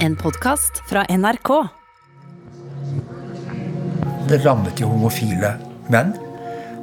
En 0.00 0.16
podkast 0.16 0.82
fra 0.88 1.04
NRK. 1.08 1.68
Det 4.28 4.38
rammet 4.44 4.80
jo 4.80 4.90
homofile 4.90 5.52
menn. 5.92 6.12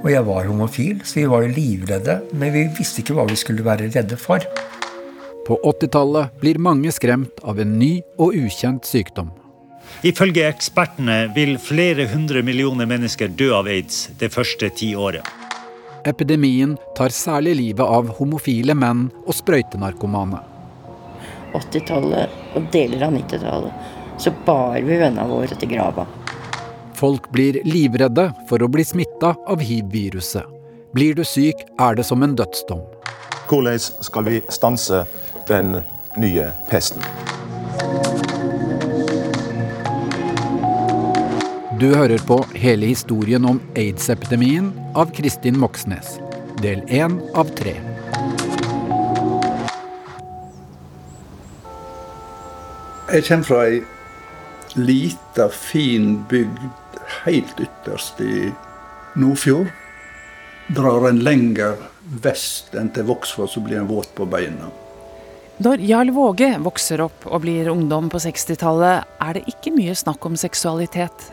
Og 0.03 0.09
jeg 0.11 0.25
var 0.27 0.47
homofil, 0.49 1.01
så 1.05 1.19
vi 1.19 1.25
var 1.31 1.45
jo 1.45 1.53
livredde. 1.55 2.17
Men 2.33 2.53
vi 2.55 2.63
visste 2.77 3.03
ikke 3.03 3.15
hva 3.17 3.25
vi 3.29 3.37
skulle 3.39 3.65
være 3.65 3.89
redde 3.93 4.17
for. 4.19 4.43
På 5.47 5.59
80-tallet 5.61 6.39
blir 6.41 6.61
mange 6.63 6.91
skremt 6.95 7.43
av 7.43 7.59
en 7.59 7.75
ny 7.79 7.97
og 8.17 8.37
ukjent 8.39 8.87
sykdom. 8.87 9.31
Ifølge 10.07 10.47
ekspertene 10.47 11.27
vil 11.35 11.57
flere 11.61 12.07
hundre 12.11 12.41
millioner 12.43 12.87
mennesker 12.89 13.31
dø 13.31 13.51
av 13.59 13.67
aids 13.71 14.07
det 14.19 14.31
første 14.33 14.71
tiåret. 14.79 15.27
Epidemien 16.07 16.75
tar 16.97 17.15
særlig 17.15 17.55
livet 17.59 17.85
av 17.85 18.15
homofile 18.17 18.75
menn 18.75 19.07
og 19.23 19.37
sprøytenarkomane. 19.37 20.52
80-tallet 21.59 22.57
og 22.57 22.71
deler 22.73 23.07
av 23.07 23.13
90-tallet 23.17 24.01
så 24.21 24.33
bar 24.45 24.81
vi 24.81 24.97
vennene 24.97 25.27
våre 25.29 25.55
til 25.57 25.71
grava. 25.73 26.05
Folk 26.93 27.29
blir 27.33 27.59
livredde 27.65 28.29
for 28.49 28.63
å 28.63 28.69
bli 28.71 28.85
smitta 28.85 29.33
av 29.49 29.63
hiv-viruset. 29.63 30.45
Blir 30.93 31.17
du 31.17 31.23
syk, 31.25 31.65
er 31.81 31.97
det 31.97 32.05
som 32.05 32.23
en 32.23 32.35
dødsdom. 32.37 32.83
Hvordan 33.49 33.79
skal 33.81 34.27
vi 34.29 34.41
stanse 34.53 35.03
den 35.49 35.79
nye 36.21 36.51
pesten? 36.69 37.01
Du 41.81 41.89
hører 41.95 42.21
på 42.23 42.37
hele 42.55 42.87
historien 42.93 43.45
om 43.49 43.57
aids-epidemien 43.75 44.69
av 44.95 45.11
Kristin 45.17 45.57
Moxnes. 45.59 46.19
Del 46.61 46.85
én 46.87 47.17
av 47.35 47.49
tre. 47.57 47.73
Jeg 53.11 53.25
kommer 53.27 53.43
fra 53.43 53.63
ei 53.67 53.81
lita, 54.79 55.49
fin 55.51 56.21
bygd 56.29 56.61
helt 57.25 57.59
ytterst 57.59 58.21
i 58.23 58.51
Nordfjord. 59.19 59.67
Drar 60.71 61.09
en 61.09 61.19
lenger 61.25 61.75
vest 62.23 62.71
enn 62.79 62.93
til 62.95 63.09
Vågsfoss, 63.09 63.57
så 63.57 63.63
blir 63.63 63.81
en 63.81 63.89
våt 63.89 64.13
på 64.15 64.25
beina. 64.29 64.69
Når 65.63 65.83
Jarl 65.83 66.13
Våge 66.15 66.47
vokser 66.63 67.03
opp 67.03 67.27
og 67.27 67.43
blir 67.43 67.67
ungdom 67.69 68.07
på 68.09 68.21
60-tallet, 68.23 69.03
er 69.21 69.35
det 69.37 69.43
ikke 69.51 69.75
mye 69.75 69.93
snakk 69.99 70.23
om 70.25 70.39
seksualitet. 70.39 71.27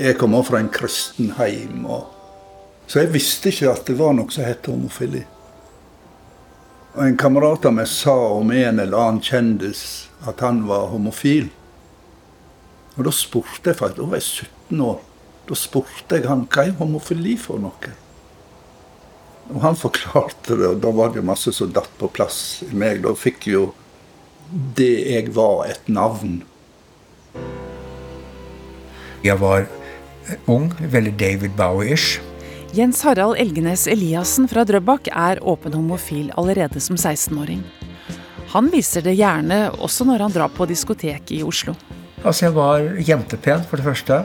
Jeg 0.00 0.16
kommer 0.18 0.42
fra 0.46 0.62
en 0.62 0.72
kristen 0.72 1.34
heim, 1.36 1.84
og... 1.84 2.08
så 2.88 3.04
jeg 3.04 3.12
visste 3.12 3.52
ikke 3.52 3.70
at 3.76 3.84
det 3.86 3.98
var 4.00 4.16
noe 4.16 4.32
som 4.32 4.48
het 4.48 4.72
homofili. 4.72 5.22
Og 6.94 7.06
En 7.06 7.16
kamerat 7.16 7.66
av 7.68 7.74
meg 7.76 7.86
sa 7.86 8.16
om 8.34 8.50
en 8.50 8.82
eller 8.82 8.98
annen 8.98 9.22
kjendis 9.22 10.10
at 10.26 10.42
han 10.42 10.64
var 10.66 10.90
homofil. 10.90 11.46
Og 12.96 13.06
da 13.06 13.12
spurte 13.14 13.70
jeg 13.70 13.78
faktisk, 13.78 14.00
da 14.00 14.08
var 14.10 14.18
jeg 14.18 14.46
17 14.74 14.82
år, 14.88 14.96
da 15.46 15.58
spurte 15.58 16.18
jeg 16.18 16.26
han 16.28 16.46
hva 16.50 16.66
er 16.66 16.78
homofili 16.80 17.36
for 17.38 17.62
noe? 17.62 17.92
Og 19.50 19.62
han 19.64 19.78
forklarte 19.78 20.58
det, 20.58 20.66
og 20.66 20.82
da 20.82 20.92
var 20.94 21.10
det 21.10 21.22
jo 21.22 21.28
masse 21.30 21.54
som 21.54 21.70
datt 21.74 21.90
på 21.98 22.10
plass 22.14 22.60
i 22.66 22.70
meg. 22.74 23.02
Da 23.06 23.14
fikk 23.18 23.48
jo 23.50 23.64
det 24.78 24.92
jeg 25.10 25.34
var, 25.34 25.64
et 25.70 25.90
navn. 25.90 26.40
Jeg 29.26 29.38
var 29.42 29.66
ung, 30.50 30.70
veldig 30.78 31.14
David 31.18 31.56
Bowie-ish. 31.58 32.29
Jens 32.70 33.00
Harald 33.02 33.34
Elgenes 33.34 33.88
Eliassen 33.90 34.44
fra 34.46 34.62
Drøbak 34.62 35.08
er 35.10 35.40
åpen 35.42 35.74
homofil 35.74 36.28
allerede 36.38 36.78
som 36.78 36.94
16-åring. 36.94 37.64
Han 38.52 38.68
viser 38.70 39.02
det 39.02 39.16
gjerne 39.18 39.72
også 39.82 40.06
når 40.06 40.22
han 40.22 40.36
drar 40.36 40.52
på 40.54 40.68
diskotek 40.70 41.32
i 41.34 41.40
Oslo. 41.42 41.74
Altså, 42.22 42.44
jeg 42.44 42.54
var 42.54 42.86
jentepen, 43.08 43.64
for 43.66 43.80
det 43.80 43.88
første. 43.88 44.20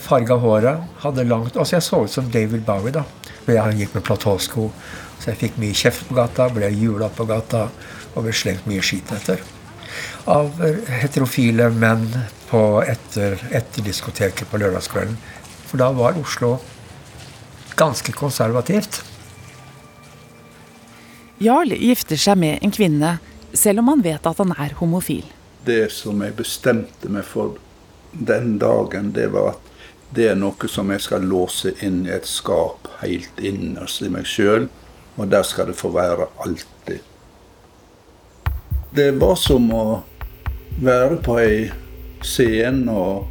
Farga 0.00 0.40
håret. 0.40 0.88
Hadde 1.04 1.26
langt 1.28 1.60
Altså, 1.60 1.76
jeg 1.76 1.84
så 1.84 2.00
ut 2.06 2.14
som 2.14 2.32
David 2.32 2.64
Bowie, 2.64 2.96
da. 2.96 3.04
Jeg 3.44 3.76
gikk 3.82 3.94
med 3.98 4.06
platåsko, 4.08 4.70
så 5.20 5.32
jeg 5.32 5.40
fikk 5.44 5.60
mye 5.60 5.76
kjeft 5.76 6.08
på 6.08 6.16
gata, 6.16 6.48
ble 6.56 6.72
jula 6.72 7.12
på 7.12 7.28
gata 7.28 7.66
og 8.14 8.24
ble 8.24 8.32
slengt 8.32 8.64
mye 8.70 8.80
skit 8.80 9.12
etter. 9.12 9.44
Av 10.32 10.48
heterofile 11.02 11.68
menn 11.76 12.08
på 12.48 12.66
etter, 12.88 13.36
etter 13.52 13.84
diskoteket 13.84 14.48
på 14.48 14.64
lørdagskvelden. 14.64 15.20
For 15.68 15.82
da 15.82 15.92
var 15.92 16.16
Oslo 16.16 16.56
ganske 17.80 18.12
konservativt. 18.12 19.00
Jarl 21.40 21.72
gifter 21.72 22.20
seg 22.20 22.36
med 22.36 22.60
en 22.60 22.72
kvinne, 22.74 23.16
selv 23.56 23.80
om 23.80 23.88
han 23.94 24.04
vet 24.04 24.26
at 24.28 24.42
han 24.42 24.52
er 24.60 24.76
homofil. 24.76 25.24
Det 25.64 25.88
som 25.92 26.20
jeg 26.20 26.36
bestemte 26.36 27.08
meg 27.08 27.24
for 27.24 27.56
den 28.12 28.58
dagen, 28.60 29.14
det 29.16 29.30
var 29.32 29.54
at 29.54 29.70
det 30.12 30.26
er 30.32 30.36
noe 30.36 30.68
som 30.68 30.90
jeg 30.92 31.04
skal 31.04 31.24
låse 31.30 31.72
inn 31.86 32.02
i 32.04 32.12
et 32.12 32.28
skap 32.28 32.88
helt 33.00 33.40
innerst 33.40 34.02
i 34.02 34.10
meg 34.12 34.28
sjøl. 34.28 34.68
Og 35.16 35.28
der 35.30 35.44
skal 35.46 35.70
det 35.70 35.78
få 35.78 35.90
være 35.94 36.28
alltid. 36.44 37.00
Det 38.90 39.10
var 39.20 39.36
som 39.38 39.68
å 39.72 39.84
være 40.82 41.20
på 41.22 41.36
ei 41.40 41.58
scene 42.26 42.92
og 42.92 43.28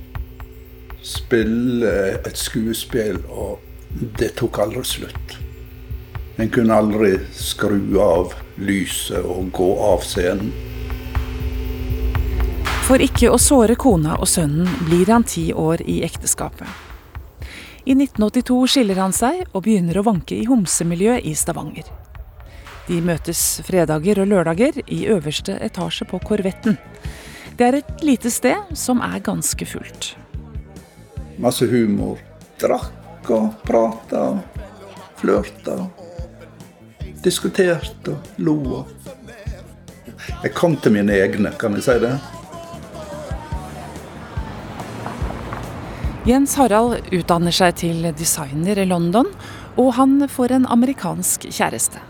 spille 1.05 1.93
et 2.17 2.37
skuespill, 2.39 3.19
og 3.29 3.68
det 3.89 4.29
tok 4.29 4.59
aldri 4.59 4.83
slutt. 4.83 5.37
En 6.35 6.49
kunne 6.49 6.75
aldri 6.75 7.17
skru 7.35 7.99
av 7.99 8.33
lyset 8.55 9.25
og 9.25 9.49
gå 9.51 9.69
av 9.83 10.03
scenen. 10.05 10.51
For 12.87 13.01
ikke 13.03 13.29
å 13.29 13.37
såre 13.37 13.75
kona 13.77 14.15
og 14.17 14.29
sønnen 14.29 14.69
blir 14.87 15.11
han 15.11 15.25
ti 15.27 15.49
år 15.53 15.83
i 15.85 15.99
ekteskapet. 16.07 16.67
I 17.85 17.93
1982 17.95 18.59
skiller 18.69 19.01
han 19.01 19.13
seg 19.15 19.43
og 19.51 19.63
begynner 19.65 19.99
å 19.99 20.05
vanke 20.07 20.37
i 20.37 20.47
homsemiljøet 20.49 21.25
i 21.25 21.35
Stavanger. 21.37 21.89
De 22.89 22.97
møtes 23.05 23.61
fredager 23.67 24.21
og 24.23 24.31
lørdager 24.31 24.81
i 24.87 25.03
øverste 25.09 25.57
etasje 25.61 26.07
på 26.09 26.21
Korvetten. 26.25 26.79
Det 27.57 27.67
er 27.67 27.79
et 27.81 28.05
lite 28.05 28.31
sted 28.33 28.73
som 28.77 29.03
er 29.05 29.19
ganske 29.21 29.65
fullt. 29.69 30.13
Masse 31.37 31.69
humor. 31.69 32.17
Drakk 32.59 32.98
og 33.27 33.51
prata 33.67 34.23
flørta. 35.19 35.75
Diskuterte 37.23 38.15
og 38.15 38.39
lo. 38.39 38.85
Jeg 40.43 40.53
kom 40.55 40.77
til 40.79 40.95
mine 40.95 41.15
egne, 41.19 41.51
kan 41.59 41.75
vi 41.75 41.83
si 41.83 41.97
det. 41.99 42.13
Jens 46.29 46.53
Harald 46.59 47.09
utdanner 47.15 47.55
seg 47.55 47.79
til 47.81 48.05
designer 48.13 48.79
i 48.79 48.85
London, 48.87 49.31
og 49.79 49.95
han 49.97 50.19
får 50.29 50.53
en 50.59 50.67
amerikansk 50.69 51.47
kjæreste. 51.49 52.03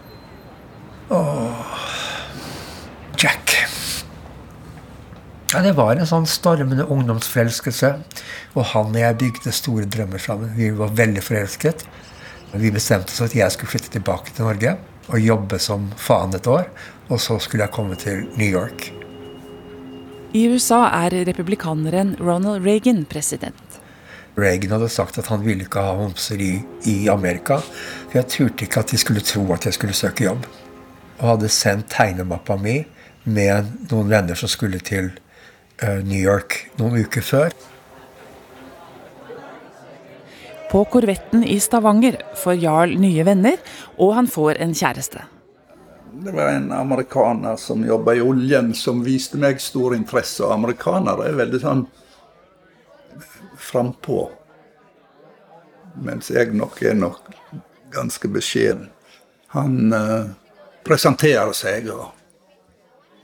Åh, 1.09 1.77
Jack. 3.21 3.58
Ja, 5.49 5.63
det 5.65 5.71
var 5.73 5.97
en 5.97 6.05
sånn 6.05 6.27
stormende 6.29 6.83
ungdomsforelskelse. 6.93 7.89
Og 8.53 8.67
han 8.69 8.91
og 8.93 8.99
jeg 9.01 9.15
bygde 9.17 9.53
store 9.55 9.87
drømmer 9.89 10.21
sammen. 10.21 10.51
Vi 10.53 10.67
var 10.77 10.91
veldig 10.93 11.23
forelsket. 11.25 11.87
Vi 12.53 12.69
bestemte 12.73 13.09
oss 13.09 13.23
at 13.25 13.33
jeg 13.33 13.49
skulle 13.55 13.71
flytte 13.71 13.89
tilbake 13.95 14.29
til 14.35 14.45
Norge 14.45 14.75
og 15.09 15.23
jobbe 15.23 15.57
som 15.57 15.87
faen 15.97 16.35
et 16.37 16.45
år. 16.45 16.67
Og 17.09 17.17
så 17.23 17.39
skulle 17.41 17.65
jeg 17.65 17.73
komme 17.73 17.97
til 17.97 18.27
New 18.37 18.45
York. 18.45 18.91
I 20.37 20.43
USA 20.53 20.83
er 20.99 21.15
republikaneren 21.25 22.11
Ronald 22.19 22.61
Reagan 22.67 23.01
president. 23.09 23.79
Reagan 24.37 24.75
hadde 24.75 24.89
sagt 24.93 25.17
at 25.17 25.31
han 25.33 25.41
ville 25.41 25.65
ikke 25.65 25.81
ha 25.81 25.95
homser 25.97 26.37
i, 26.45 26.51
i 26.85 27.07
Amerika. 27.09 27.57
For 28.11 28.19
jeg 28.19 28.29
turte 28.35 28.67
ikke 28.67 28.83
at 28.83 28.93
de 28.93 29.01
skulle 29.01 29.25
tro 29.25 29.47
at 29.57 29.65
jeg 29.65 29.79
skulle 29.79 29.97
søke 29.97 30.27
jobb. 30.27 30.45
Og 31.17 31.25
hadde 31.31 31.49
sendt 31.49 31.89
tegnemappa 31.95 32.59
mi 32.61 32.83
med 33.25 33.73
noen 33.89 34.13
venner 34.13 34.37
som 34.37 34.51
skulle 34.51 34.77
til 34.85 35.09
uh, 35.09 35.25
New 35.81 36.19
York 36.19 36.65
noen 36.79 36.99
uker 37.05 37.23
før. 37.23 37.53
På 40.69 40.83
Korvetten 40.85 41.43
i 41.43 41.59
Stavanger 41.59 42.19
får 42.37 42.59
Jarl 42.61 42.91
nye 43.01 43.23
venner, 43.25 43.57
og 43.97 44.13
han 44.19 44.27
får 44.29 44.59
en 44.61 44.75
kjæreste. 44.77 45.23
Det 46.19 46.33
var 46.35 46.51
en 46.51 46.71
amerikaner 46.71 47.55
som 47.57 47.85
jobba 47.85 48.13
i 48.13 48.21
oljen, 48.21 48.73
som 48.77 49.01
viste 49.05 49.39
meg 49.41 49.61
stor 49.61 49.95
interesse. 49.95 50.43
Og 50.45 50.53
amerikanere 50.53 51.29
er 51.29 51.39
veldig 51.39 51.61
sånn 51.63 51.83
frampå. 53.57 54.27
Mens 56.05 56.29
jeg 56.29 56.53
nok 56.53 56.81
er 56.85 56.97
nok 56.97 57.33
ganske 57.93 58.29
beskjeden. 58.29 58.91
Han 59.55 59.93
uh, 59.93 60.29
presenterer 60.85 61.53
seg 61.57 61.89
og 61.93 62.11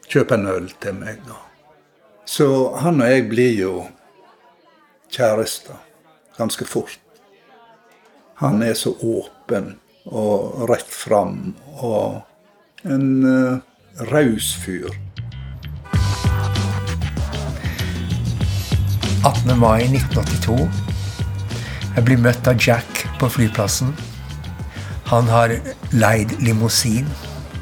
kjøper 0.10 0.40
en 0.40 0.54
øl 0.56 0.72
til 0.82 0.98
meg. 0.98 1.22
Da. 1.30 1.45
Så 2.26 2.76
han 2.82 3.02
og 3.02 3.10
jeg 3.10 3.28
blir 3.30 3.54
jo 3.60 3.74
kjærester 5.14 5.78
ganske 6.38 6.66
fort. 6.66 7.00
Han 8.42 8.64
er 8.66 8.74
så 8.74 8.92
åpen 9.00 9.76
og 10.06 10.66
rett 10.70 10.90
fram 10.92 11.54
og 11.80 12.22
en 12.84 13.08
uh, 13.24 13.62
raus 14.12 14.52
fyr. 14.66 14.90
18. 19.26 19.56
mai 19.58 19.86
1982. 19.88 20.68
Jeg 21.96 22.06
blir 22.06 22.22
møtt 22.22 22.50
av 22.50 22.60
Jack 22.62 23.06
på 23.22 23.30
flyplassen. 23.38 23.96
Han 25.10 25.30
har 25.30 25.56
leid 25.94 26.36
limousin. 26.42 27.10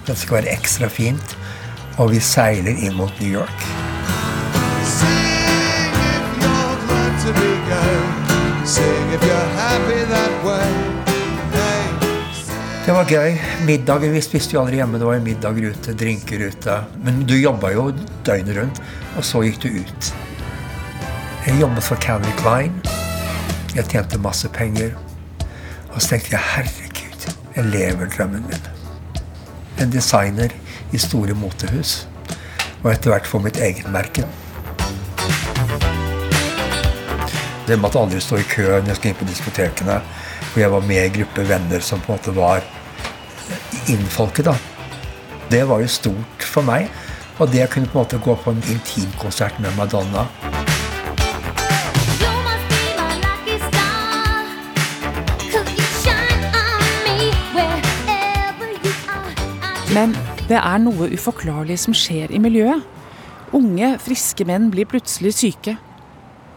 Det 0.07 0.17
skal 0.17 0.41
være 0.41 0.57
ekstra 0.57 0.89
fint. 0.91 1.37
Og 2.01 2.15
vi 2.15 2.19
seiler 2.23 2.73
inn 2.73 2.97
mot 2.97 3.13
New 3.21 3.31
York. 3.31 3.82
Det 12.85 12.93
var 12.95 13.05
gøy. 13.07 13.37
Middager 13.67 14.11
vi 14.11 14.21
spiste 14.25 14.57
jo 14.57 14.63
aldri 14.63 14.79
hjemme. 14.81 14.99
Det 14.99 15.07
var 15.07 15.15
jo 15.19 15.23
middager 15.23 15.69
ute, 15.71 15.93
drinker 15.99 16.41
ute. 16.49 16.75
Men 17.05 17.21
du 17.29 17.35
jobba 17.37 17.71
jo 17.71 17.85
døgnet 18.25 18.57
rundt, 18.57 18.81
og 19.17 19.23
så 19.27 19.43
gikk 19.45 19.61
du 19.63 19.69
ut. 19.77 20.09
Jeg 21.45 21.61
jobbet 21.61 21.85
for 21.85 22.01
Canary 22.03 22.33
Klein. 22.41 22.75
Jeg 23.75 23.87
tjente 23.91 24.19
masse 24.21 24.49
penger. 24.51 24.95
Og 25.93 26.01
så 26.01 26.15
tenkte 26.15 26.33
jeg 26.33 26.45
herregud, 26.55 27.27
jeg 27.55 27.65
lever 27.69 28.09
drømmen 28.17 28.47
min. 28.49 28.69
En 29.79 29.93
designer 29.93 30.53
i 30.91 31.01
store 31.01 31.37
motehus. 31.37 32.07
Og 32.81 32.91
etter 32.95 33.13
hvert 33.13 33.29
få 33.29 33.39
mitt 33.43 33.61
eget 33.61 33.87
merke. 33.93 34.25
Det 37.67 37.77
måtte 37.79 37.99
aldri 37.99 38.19
stå 38.19 38.37
i 38.41 38.47
kø 38.47 38.65
når 38.67 38.91
jeg 38.91 38.97
skulle 38.99 39.13
inn 39.13 39.19
på 39.21 39.29
diskotekene. 39.29 39.99
For 40.51 40.59
jeg 40.59 40.71
var 40.73 40.87
med 40.87 41.05
i 41.05 41.13
gruppe 41.19 41.45
venner 41.47 41.79
som 41.79 42.01
på 42.03 42.11
en 42.11 42.17
måte 42.17 42.35
var 42.35 42.63
innfolket. 43.87 44.45
da. 44.45 44.55
Det 45.49 45.63
var 45.69 45.79
jo 45.79 45.87
stort 45.87 46.43
for 46.43 46.65
meg. 46.67 46.89
Og 47.39 47.49
det 47.51 47.63
jeg 47.63 47.69
kunne 47.69 47.87
på 47.87 47.99
en 47.99 48.03
måte 48.03 48.19
gå 48.19 48.35
på 48.35 48.51
en 48.51 48.63
intimkonsert 48.69 49.59
med 49.59 49.75
Madonna 49.77 50.27
Men 59.93 60.15
det 60.49 60.57
er 60.57 60.79
noe 60.81 61.07
uforklarlig 61.13 61.75
som 61.77 61.93
skjer 61.93 62.31
i 62.33 62.39
miljøet. 62.41 62.81
Unge, 63.53 63.91
friske 64.01 64.45
menn 64.49 64.71
blir 64.73 64.89
plutselig 64.89 65.35
syke. 65.37 65.75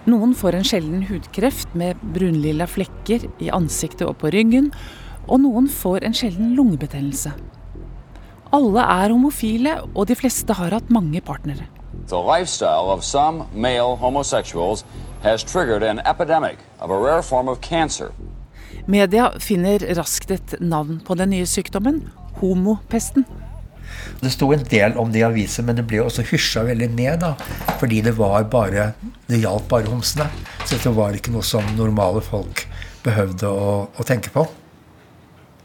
Noen 0.06 0.36
får 0.38 0.54
en 0.54 0.66
sjelden 0.66 1.00
hudkreft 1.08 1.72
med 1.74 1.98
brunlilla 2.14 2.68
flekker 2.70 3.24
i 3.42 3.50
ansiktet 3.50 4.06
og 4.06 4.20
på 4.20 4.30
ryggen, 4.30 4.70
og 5.26 5.40
noen 5.42 5.66
får 5.66 6.06
en 6.06 6.14
sjelden 6.14 6.52
lungebetennelse. 6.54 7.32
Alle 8.54 8.84
er 8.86 9.10
homofile, 9.10 9.80
og 9.94 10.06
de 10.06 10.14
fleste 10.14 10.54
har 10.54 10.76
hatt 10.76 10.92
mange 10.94 11.20
partnere. 11.26 11.66
The 12.06 12.20
lifestyle 12.22 12.92
of 12.94 13.02
some 13.02 13.48
male 13.52 13.96
homosexuals 13.96 14.84
has 15.22 15.42
triggered 15.42 15.82
an 15.82 15.98
epidemic 16.06 16.58
of 16.78 16.90
a 16.90 16.98
rare 16.98 17.22
form 17.22 17.48
of 17.48 17.60
cancer. 17.60 18.12
Media 18.86 19.32
finner 19.42 19.82
raskt 19.98 20.30
et 20.30 20.54
navn 20.60 21.00
på 21.02 21.18
den 21.18 21.34
nye 21.34 21.46
sykdommen 21.46 22.04
homopesten. 22.40 23.24
Det 24.20 24.32
sto 24.32 24.50
en 24.54 24.64
del 24.64 24.96
om 24.98 25.10
det 25.12 25.20
i 25.20 25.26
aviser, 25.26 25.66
men 25.66 25.78
det 25.78 25.86
ble 25.88 26.02
også 26.04 26.24
hysja 26.30 26.64
veldig 26.66 26.90
ned. 26.94 27.20
da, 27.20 27.34
Fordi 27.80 28.02
det 28.02 28.16
var 28.16 28.44
bare, 28.50 28.92
det 29.28 29.42
gjaldt 29.42 29.68
bare 29.68 29.90
homsene. 29.90 30.28
Så 30.64 30.76
dette 30.76 30.94
var 30.96 31.16
ikke 31.16 31.34
noe 31.34 31.44
som 31.46 31.64
normale 31.76 32.22
folk 32.24 32.66
behøvde 33.04 33.48
å, 33.48 33.74
å 33.92 34.06
tenke 34.06 34.32
på. 34.34 34.46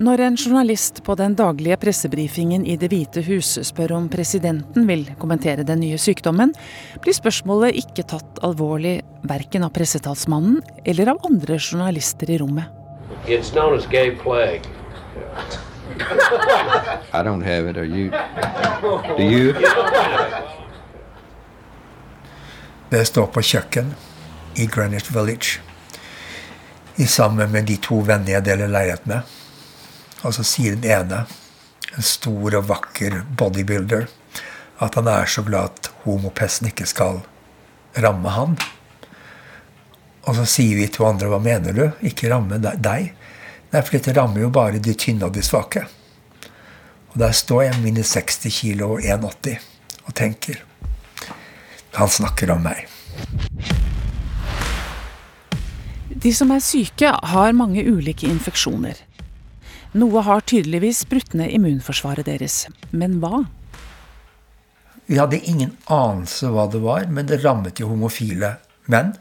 Når 0.01 0.21
en 0.25 0.38
journalist 0.38 1.03
på 1.06 1.13
den 1.13 1.36
daglige 1.38 1.75
pressebrifingen 1.77 2.63
i 2.65 2.74
Det 2.81 2.88
hvite 2.89 3.21
hus 3.27 3.51
spør 3.68 3.92
om 4.00 4.07
presidenten 4.09 4.88
vil 4.89 5.04
kommentere 5.21 5.62
den 5.62 5.83
nye 5.83 6.00
sykdommen, 6.01 6.56
blir 7.04 7.13
spørsmålet 7.13 7.77
ikke 7.83 8.07
tatt 8.09 8.42
alvorlig 8.42 8.95
verken 9.30 9.68
av 9.68 9.75
pressetalsmannen 9.75 10.57
eller 10.89 11.13
av 11.13 11.21
andre 11.30 11.59
journalister 11.62 12.33
i 12.33 12.39
rommet. 12.42 12.65
It's 13.27 13.54
known 13.54 13.77
as 13.77 13.86
gay 13.86 14.09
plague. 14.09 14.65
I 17.14 17.24
don't 17.24 17.42
have 17.42 17.68
it. 17.68 17.78
Are 17.78 17.86
you? 17.86 18.10
Do 19.18 19.24
you? 19.24 19.54
Det 22.90 23.06
står 23.06 23.28
på 23.32 23.42
kjøkken 23.42 23.94
i 24.60 24.66
Greenwich 24.68 25.12
Village 25.16 25.62
i 26.96 27.08
sammen 27.08 27.52
med 27.52 27.70
de 27.70 27.78
to 27.80 28.02
vennene 28.04 28.34
jeg 28.34 28.46
deler 28.46 28.72
leilighet 28.72 29.06
med. 29.08 29.22
Og 30.28 30.36
så 30.36 30.44
sier 30.46 30.76
den 30.76 30.92
ene, 30.92 31.24
en 31.96 32.06
stor 32.06 32.58
og 32.60 32.68
vakker 32.70 33.22
bodybuilder, 33.40 34.08
at 34.82 34.98
han 35.00 35.08
er 35.08 35.30
så 35.30 35.44
glad 35.48 35.72
at 35.72 35.90
homopesten 36.04 36.70
ikke 36.72 36.88
skal 36.90 37.22
ramme 38.04 38.36
han. 38.36 38.60
Og 40.28 40.38
så 40.38 40.46
sier 40.46 40.78
vi 40.78 40.90
to 40.92 41.08
andre 41.08 41.32
hva 41.32 41.40
mener 41.42 41.76
du? 41.76 41.86
Ikke 42.06 42.30
ramme 42.32 42.60
deg? 42.62 43.14
Nei, 43.71 43.81
for 43.81 43.95
dette 43.95 44.13
rammer 44.18 44.44
jo 44.44 44.50
bare 44.51 44.81
de 44.83 44.94
tynne 45.00 45.27
og 45.27 45.35
de 45.35 45.44
svake. 45.45 45.85
Og 47.12 47.19
der 47.21 47.35
står 47.35 47.63
jeg 47.69 47.83
mine 47.83 48.03
60 48.07 48.51
kilo 48.56 48.95
og 48.97 49.06
1,80 49.06 49.69
og 50.07 50.15
tenker 50.18 50.63
Han 51.95 52.07
snakker 52.07 52.51
om 52.53 52.62
meg. 52.63 52.88
De 56.21 56.31
som 56.35 56.51
er 56.53 56.62
syke, 56.63 57.09
har 57.12 57.56
mange 57.57 57.83
ulike 57.83 58.27
infeksjoner. 58.29 58.95
Noe 59.91 60.21
har 60.23 60.45
tydeligvis 60.47 61.03
brutt 61.09 61.33
ned 61.35 61.51
immunforsvaret 61.51 62.27
deres. 62.27 62.68
Men 62.91 63.18
hva? 63.19 63.41
Vi 65.12 65.18
hadde 65.19 65.41
ingen 65.44 65.73
anelse 65.91 66.47
hva 66.53 66.69
det 66.71 66.79
var, 66.83 67.09
men 67.12 67.27
det 67.27 67.41
rammet 67.44 67.81
jo 67.81 67.89
homofile 67.91 68.53
menn. 68.91 69.12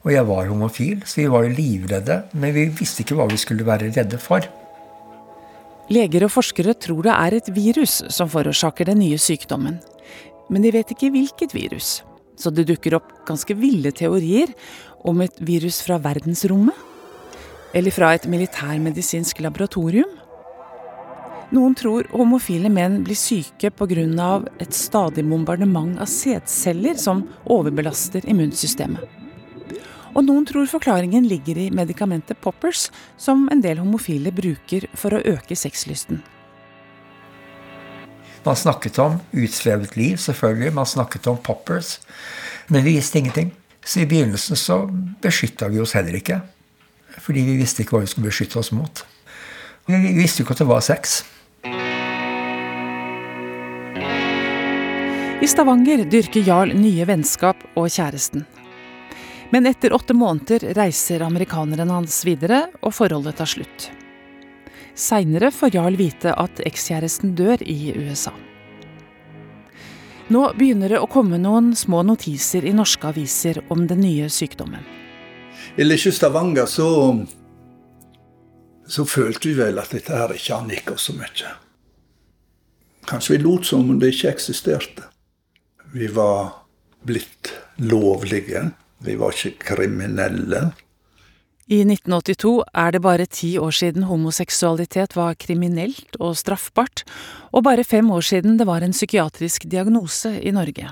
Og 0.00 0.14
jeg 0.14 0.24
var 0.24 0.48
homofil, 0.48 1.02
så 1.04 1.20
vi 1.20 1.28
var 1.28 1.48
livredde, 1.52 2.22
men 2.32 2.54
vi 2.56 2.68
visste 2.72 3.04
ikke 3.04 3.18
hva 3.18 3.26
vi 3.28 3.36
skulle 3.40 3.66
være 3.68 3.90
redde 3.92 4.20
for. 4.20 4.46
Leger 5.90 6.24
og 6.24 6.32
forskere 6.32 6.76
tror 6.78 7.02
det 7.04 7.16
er 7.16 7.36
et 7.36 7.50
virus 7.52 7.98
som 8.14 8.30
forårsaker 8.30 8.88
den 8.88 9.02
nye 9.02 9.18
sykdommen. 9.20 9.80
Men 10.50 10.64
de 10.64 10.72
vet 10.72 10.94
ikke 10.94 11.10
hvilket 11.12 11.52
virus. 11.54 12.00
Så 12.40 12.52
det 12.54 12.68
dukker 12.70 12.96
opp 12.96 13.10
ganske 13.28 13.54
ville 13.58 13.92
teorier 13.92 14.54
om 15.04 15.20
et 15.20 15.36
virus 15.44 15.82
fra 15.84 15.98
verdensrommet. 16.00 16.86
Eller 17.74 17.94
fra 17.94 18.14
et 18.14 18.26
militærmedisinsk 18.30 19.42
laboratorium. 19.44 20.16
Noen 21.50 21.74
tror 21.74 22.06
homofile 22.14 22.70
menn 22.70 23.02
blir 23.04 23.18
syke 23.18 23.70
pga. 23.70 24.42
et 24.60 24.72
stadig 24.72 25.28
bombardement 25.28 25.98
av 25.98 26.06
sædceller 26.06 26.96
som 26.96 27.28
overbelaster 27.44 28.22
immunsystemet. 28.24 29.19
Og 30.14 30.24
noen 30.26 30.46
tror 30.48 30.66
forklaringen 30.66 31.28
ligger 31.30 31.58
i 31.58 31.70
medikamentet 31.74 32.40
poppers, 32.42 32.88
som 33.16 33.46
en 33.52 33.62
del 33.62 33.78
homofile 33.78 34.32
bruker 34.34 34.88
for 34.98 35.14
å 35.14 35.22
øke 35.22 35.56
sexlysten. 35.58 36.22
Man 38.44 38.56
snakket 38.56 38.98
om 38.98 39.18
utsvevet 39.36 39.96
liv, 39.96 40.16
selvfølgelig. 40.16 40.74
Man 40.74 40.88
snakket 40.88 41.26
om 41.30 41.38
poppers. 41.38 41.98
Men 42.68 42.84
vi 42.84 42.96
visste 42.96 43.18
ingenting. 43.20 43.52
Så 43.84 44.00
i 44.00 44.06
begynnelsen 44.08 44.56
så 44.56 44.82
beskytta 45.22 45.68
vi 45.68 45.80
oss 45.80 45.92
heller 45.96 46.16
ikke. 46.16 46.40
Fordi 47.20 47.44
vi 47.44 47.58
visste 47.60 47.84
ikke 47.84 47.98
hva 47.98 48.04
vi 48.04 48.10
skulle 48.12 48.30
beskytte 48.30 48.58
oss 48.60 48.72
mot. 48.72 49.04
Vi 49.90 50.14
visste 50.16 50.42
ikke 50.42 50.56
at 50.56 50.62
det 50.62 50.70
var 50.70 50.80
sex. 50.84 51.20
I 55.40 55.48
Stavanger 55.48 56.04
dyrker 56.08 56.44
Jarl 56.44 56.74
nye 56.76 57.06
vennskap 57.08 57.60
og 57.74 57.88
kjæresten. 57.92 58.44
Men 59.50 59.66
etter 59.66 59.92
åtte 59.92 60.14
måneder 60.14 60.74
reiser 60.74 61.24
amerikaneren 61.26 61.90
hans 61.90 62.22
videre, 62.26 62.68
og 62.82 62.94
forholdet 62.94 63.40
tar 63.40 63.50
slutt. 63.50 63.90
Seinere 64.94 65.50
får 65.50 65.74
Jarl 65.74 65.96
vite 65.98 66.34
at 66.38 66.62
ekskjæresten 66.66 67.34
dør 67.38 67.62
i 67.62 67.92
USA. 67.96 68.32
Nå 70.30 70.44
begynner 70.54 70.92
det 70.92 71.00
å 71.02 71.08
komme 71.10 71.40
noen 71.42 71.72
små 71.74 72.04
notiser 72.06 72.62
i 72.62 72.74
norske 72.76 73.08
aviser 73.08 73.58
om 73.74 73.88
den 73.90 74.04
nye 74.04 74.28
sykdommen. 74.30 74.84
I 75.74 75.86
lille 75.86 76.12
Stavanger 76.14 76.68
så, 76.70 76.90
så 78.86 79.06
følte 79.06 79.50
vi 79.50 79.56
vel 79.58 79.82
at 79.82 79.90
dette 79.90 80.14
her 80.14 80.34
ikke 80.36 80.60
angikk 80.60 80.94
oss 80.94 81.08
så 81.10 81.16
mye. 81.18 81.54
Kanskje 83.10 83.34
vi 83.34 83.42
lot 83.42 83.66
som 83.66 83.90
om 83.90 83.98
det 83.98 84.12
ikke 84.14 84.30
eksisterte. 84.30 85.08
Vi 85.90 86.06
var 86.14 86.52
blitt 87.02 87.50
lovlige. 87.82 88.68
Vi 89.04 89.16
var 89.16 89.32
ikke 89.34 89.72
kriminelle. 89.72 90.70
I 91.70 91.84
1982 91.86 92.52
er 92.74 92.90
det 92.92 93.00
bare 93.04 93.26
ti 93.30 93.52
år 93.62 93.70
siden 93.70 94.08
homoseksualitet 94.08 95.14
var 95.14 95.36
kriminelt 95.38 96.18
og 96.18 96.34
straffbart, 96.36 97.04
og 97.54 97.62
bare 97.64 97.86
fem 97.86 98.10
år 98.10 98.26
siden 98.26 98.58
det 98.58 98.66
var 98.66 98.82
en 98.82 98.96
psykiatrisk 98.96 99.68
diagnose 99.70 100.34
i 100.42 100.50
Norge. 100.50 100.90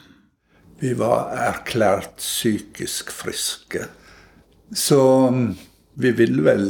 Vi 0.79 0.93
var 0.95 1.35
erklært 1.35 2.21
psykisk 2.23 3.11
friske. 3.11 3.89
Så 4.71 5.01
mm, 5.35 5.57
vi 5.99 6.13
ville 6.15 6.45
vel 6.47 6.69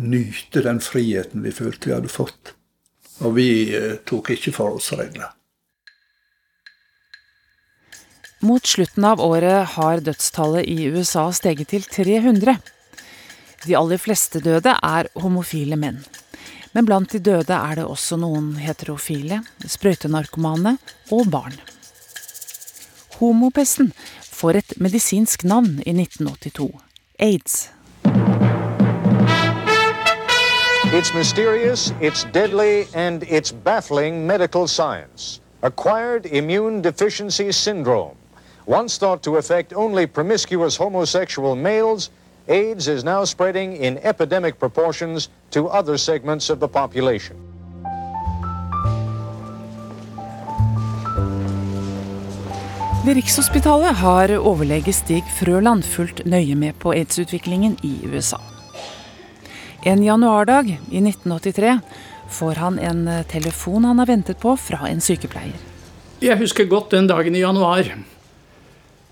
nyte 0.00 0.62
den 0.64 0.80
friheten 0.80 1.44
vi 1.44 1.52
følte 1.52 1.90
vi 1.90 1.96
hadde 1.98 2.12
fått. 2.12 2.54
Og 3.20 3.36
vi 3.36 3.50
eh, 3.76 3.98
tok 4.08 4.32
ikke 4.32 4.54
forholdsregler. 4.56 5.34
Mot 8.40 8.66
slutten 8.66 9.04
av 9.04 9.20
året 9.20 9.66
har 9.74 10.00
dødstallet 10.00 10.66
i 10.70 10.84
USA 10.94 11.24
steget 11.34 11.72
til 11.72 11.82
300. 11.82 12.52
De 13.64 13.74
aller 13.74 13.98
fleste 13.98 14.38
døde 14.38 14.76
er 14.78 15.08
homofile 15.18 15.74
menn. 15.74 16.04
Men 16.70 16.86
blant 16.86 17.10
de 17.10 17.18
døde 17.18 17.56
er 17.56 17.80
det 17.80 17.86
også 17.90 18.14
noen 18.22 18.52
heterofile, 18.62 19.40
sprøytenarkomane 19.66 20.76
og 21.10 21.26
barn. 21.32 21.56
Homopesten 23.18 23.90
får 24.22 24.60
et 24.60 24.76
medisinsk 24.78 25.42
navn 25.42 25.82
i 25.82 25.96
1982 25.96 26.70
aids. 27.18 27.72
It's 30.94 31.12
mysterious, 31.12 31.92
it's 32.00 32.22
deadly, 32.32 32.86
and 32.94 33.24
it's 33.24 33.50
baffling 33.50 34.26
medical 34.26 34.68
science. 34.68 35.40
Acquired 35.62 36.24
immune 36.26 36.82
deficiency 36.82 37.50
syndrome. 37.50 38.17
Once 38.70 38.98
thought 38.98 39.22
to 39.22 39.36
affect 39.36 39.72
only 39.72 40.06
promiscuous 40.06 40.76
homosexual 40.76 41.56
males, 41.56 42.10
AIDS 42.48 42.86
is 42.88 43.02
now 43.02 43.24
spreading 43.24 43.76
in 43.76 43.98
epidemic 44.02 44.58
proportions 44.58 45.30
to 45.50 45.68
other 45.68 45.96
segments 45.96 46.50
of 46.50 46.60
the 46.60 46.68
population. 46.68 47.36
Ved 53.06 53.14
Rikshospitalet 53.16 53.94
har 53.96 54.34
overlege 54.38 54.92
Stig 54.92 55.24
Frøland 55.38 55.82
fulgt 55.82 56.26
nøye 56.26 56.54
med 56.54 56.76
på 56.78 56.92
aids-utviklingen 56.92 57.78
i 57.82 57.94
USA. 58.04 58.36
En 59.86 60.04
januardag 60.04 60.68
i 60.90 61.00
1983 61.00 61.80
får 62.28 62.60
han 62.60 62.78
en 62.78 63.08
telefon 63.32 63.84
han 63.84 63.98
har 63.98 64.06
ventet 64.06 64.36
på 64.36 64.56
fra 64.56 64.90
en 64.92 65.00
sykepleier. 65.00 65.56
Jeg 66.20 66.36
husker 66.36 66.68
godt 66.68 66.90
den 66.90 67.08
dagen 67.08 67.34
i 67.34 67.40
januar. 67.40 67.96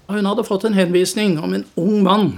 Hun 0.07 0.29
hadde 0.29 0.45
fått 0.47 0.65
en 0.65 0.77
henvisning 0.77 1.39
om 1.43 1.55
en 1.55 1.65
ung 1.75 2.03
mann 2.07 2.31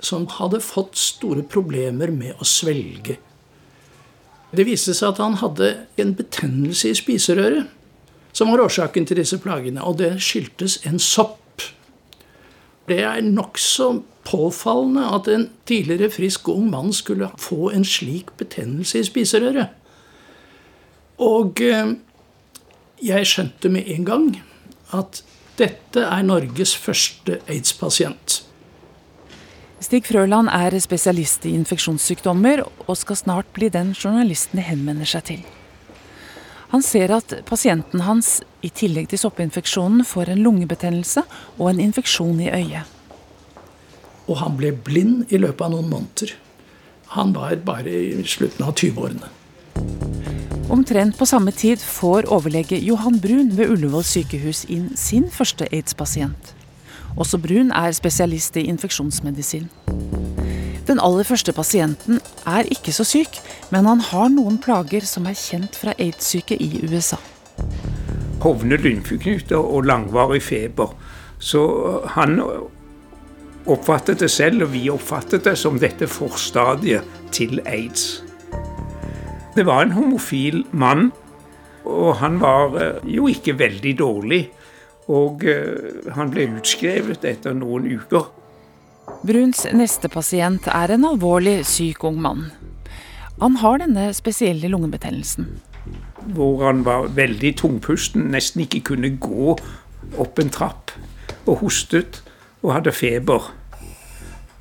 som 0.00 0.28
hadde 0.38 0.62
fått 0.62 0.96
store 0.96 1.42
problemer 1.42 2.12
med 2.14 2.38
å 2.38 2.46
svelge. 2.46 3.18
Det 4.50 4.66
viste 4.66 4.94
seg 4.96 5.12
at 5.12 5.20
han 5.22 5.38
hadde 5.42 5.70
en 6.00 6.14
betennelse 6.18 6.90
i 6.90 6.98
spiserøret 6.98 7.68
som 8.34 8.50
var 8.50 8.62
årsaken 8.62 9.06
til 9.06 9.18
disse 9.18 9.38
plagene, 9.42 9.82
og 9.82 9.98
det 9.98 10.14
skyldtes 10.22 10.80
en 10.86 10.98
sopp. 11.02 11.64
Det 12.86 13.02
er 13.06 13.22
nokså 13.26 13.90
påfallende 14.26 15.06
at 15.14 15.28
en 15.30 15.48
tidligere 15.66 16.10
frisk 16.14 16.48
ung 16.48 16.70
mann 16.70 16.92
skulle 16.94 17.30
få 17.38 17.70
en 17.74 17.84
slik 17.86 18.30
betennelse 18.38 19.02
i 19.02 19.06
spiserøret. 19.06 19.74
Og 21.20 21.60
eh, 21.62 21.94
jeg 23.02 23.26
skjønte 23.28 23.70
med 23.72 23.90
en 23.92 24.06
gang 24.06 24.28
at 24.96 25.22
dette 25.60 26.04
er 26.06 26.24
Norges 26.24 26.72
første 26.78 27.40
aids-pasient. 27.50 28.40
Stig 29.80 30.04
Frøland 30.10 30.50
er 30.52 30.76
spesialist 30.82 31.46
i 31.48 31.54
infeksjonssykdommer 31.56 32.62
og 32.86 32.92
skal 33.00 33.16
snart 33.16 33.48
bli 33.56 33.70
den 33.72 33.94
journalistene 33.96 34.64
henvender 34.66 35.08
seg 35.08 35.24
til. 35.30 35.40
Han 36.70 36.84
ser 36.86 37.10
at 37.16 37.32
pasienten 37.48 38.04
hans 38.06 38.38
i 38.62 38.70
tillegg 38.70 39.08
til 39.10 39.22
soppinfeksjonen 39.22 40.04
får 40.06 40.30
en 40.30 40.44
lungebetennelse 40.44 41.24
og 41.56 41.72
en 41.72 41.82
infeksjon 41.82 42.44
i 42.44 42.52
øyet. 42.52 42.84
Og 44.28 44.38
han 44.44 44.60
ble 44.60 44.70
blind 44.76 45.32
i 45.34 45.40
løpet 45.40 45.66
av 45.66 45.74
noen 45.74 45.90
måneder. 45.90 46.36
Han 47.16 47.34
var 47.34 47.56
bare 47.66 47.90
i 47.90 48.22
slutten 48.22 48.68
av 48.68 48.76
20-årene. 48.78 50.19
Omtrent 50.70 51.16
på 51.18 51.26
samme 51.26 51.50
tid 51.50 51.80
får 51.82 52.28
overlege 52.30 52.78
Johan 52.78 53.16
Brun 53.18 53.48
ved 53.58 53.72
Ullevål 53.72 54.04
sykehus 54.06 54.62
inn 54.70 54.92
sin 54.94 55.24
første 55.34 55.66
aids-pasient. 55.74 56.52
Også 57.18 57.40
Brun 57.42 57.72
er 57.74 57.90
spesialist 57.96 58.54
i 58.56 58.68
infeksjonsmedisin. 58.70 59.66
Den 60.86 61.02
aller 61.02 61.26
første 61.26 61.52
pasienten 61.52 62.22
er 62.46 62.70
ikke 62.70 62.94
så 62.94 63.04
syk, 63.04 63.40
men 63.74 63.90
han 63.90 64.06
har 64.12 64.30
noen 64.30 64.60
plager 64.62 65.02
som 65.10 65.26
er 65.26 65.34
kjent 65.34 65.74
fra 65.74 65.96
aids-syke 65.98 66.54
i 66.54 66.84
USA. 66.86 67.18
Hovne 68.46 68.78
lymfeknuter 68.78 69.58
og 69.58 69.90
langvarig 69.90 70.42
feber. 70.42 70.94
Så 71.42 71.66
han 72.14 72.38
oppfattet 73.66 74.22
det 74.22 74.30
selv, 74.30 74.68
og 74.68 74.74
vi 74.78 74.86
oppfattet 74.90 75.50
det 75.50 75.58
som 75.58 75.82
dette 75.82 76.06
forstadiet 76.06 77.02
til 77.34 77.58
aids. 77.66 78.20
Det 79.54 79.66
var 79.66 79.82
en 79.82 79.92
homofil 79.96 80.64
mann, 80.70 81.10
og 81.84 82.16
han 82.20 82.38
var 82.40 82.76
jo 83.04 83.26
ikke 83.28 83.58
veldig 83.58 83.94
dårlig. 83.98 84.44
Og 85.10 85.42
han 86.14 86.30
ble 86.30 86.46
utskrevet 86.54 87.24
etter 87.26 87.56
noen 87.56 87.88
uker. 87.90 88.28
Bruns 89.26 89.64
neste 89.74 90.08
pasient 90.12 90.68
er 90.70 90.94
en 90.94 91.08
alvorlig 91.08 91.64
syk 91.66 92.04
ung 92.06 92.20
mann. 92.22 92.46
Han 93.40 93.56
har 93.58 93.80
denne 93.82 94.10
spesielle 94.14 94.68
lungebetennelsen. 94.70 95.48
Hvor 96.36 96.62
han 96.66 96.84
var 96.86 97.08
veldig 97.16 97.54
tungpusten, 97.58 98.28
nesten 98.30 98.62
ikke 98.66 98.84
kunne 98.92 99.14
gå 99.18 99.56
opp 100.20 100.38
en 100.38 100.52
trapp. 100.52 100.92
Og 101.48 101.64
hostet 101.64 102.20
og 102.62 102.74
hadde 102.76 102.94
feber. 102.94 103.50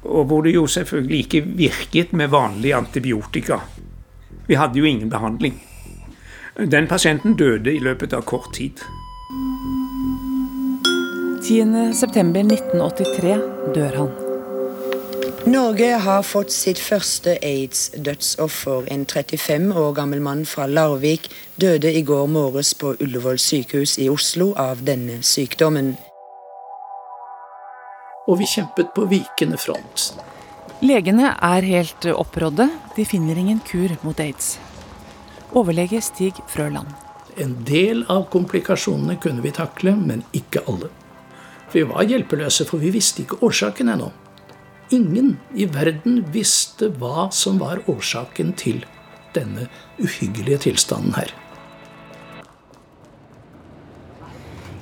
Og 0.08 0.26
hvor 0.32 0.46
det 0.48 0.56
jo 0.56 0.66
selvfølgelig 0.66 1.20
ikke 1.26 1.44
virket 1.60 2.14
med 2.16 2.32
vanlig 2.32 2.74
antibiotika. 2.74 3.60
Vi 4.50 4.56
hadde 4.58 4.80
jo 4.80 4.86
ingen 4.86 5.10
behandling. 5.10 5.62
Den 6.72 6.88
pasienten 6.88 7.36
døde 7.38 7.74
i 7.76 7.80
løpet 7.80 8.14
av 8.18 8.22
kort 8.22 8.54
tid. 8.54 8.82
10.9.1983 11.46 13.36
dør 13.76 13.96
han. 14.00 14.10
Norge 15.46 15.92
har 16.02 16.26
fått 16.26 16.52
sitt 16.52 16.80
første 16.82 17.38
aids-dødsoffer. 17.46 18.90
En 18.92 19.06
35 19.06 19.70
år 19.78 19.94
gammel 20.02 20.22
mann 20.22 20.46
fra 20.46 20.66
Larvik 20.68 21.30
døde 21.62 21.94
i 21.94 22.02
går 22.02 22.26
morges 22.26 22.74
på 22.74 22.96
Ullevål 23.00 23.40
sykehus 23.40 24.00
i 24.02 24.10
Oslo 24.10 24.54
av 24.58 24.82
denne 24.86 25.22
sykdommen. 25.22 25.94
Og 28.28 28.42
vi 28.42 28.46
kjempet 28.50 28.88
på 28.98 29.06
vikende 29.14 29.58
front. 29.62 30.14
Legene 30.80 31.34
er 31.44 31.66
helt 31.68 32.06
opprådde. 32.08 32.70
De 32.96 33.04
finner 33.06 33.36
ingen 33.36 33.60
kur 33.68 33.92
mot 34.06 34.20
aids. 34.24 34.54
Overlege 35.52 36.00
Stig 36.02 36.40
Frøland. 36.48 36.88
En 37.36 37.58
del 37.68 38.06
av 38.08 38.30
komplikasjonene 38.32 39.18
kunne 39.20 39.44
vi 39.44 39.52
takle, 39.52 39.92
men 40.00 40.24
ikke 40.32 40.64
alle. 40.72 40.88
Vi 41.74 41.84
var 41.84 42.08
hjelpeløse, 42.08 42.64
for 42.70 42.80
vi 42.80 42.94
visste 42.96 43.26
ikke 43.26 43.42
årsaken 43.44 43.92
ennå. 43.92 44.08
Ingen 44.96 45.36
i 45.54 45.68
verden 45.68 46.24
visste 46.32 46.88
hva 46.96 47.28
som 47.36 47.60
var 47.60 47.84
årsaken 47.92 48.56
til 48.58 48.82
denne 49.36 49.68
uhyggelige 50.00 50.64
tilstanden 50.70 51.14
her. 51.20 51.36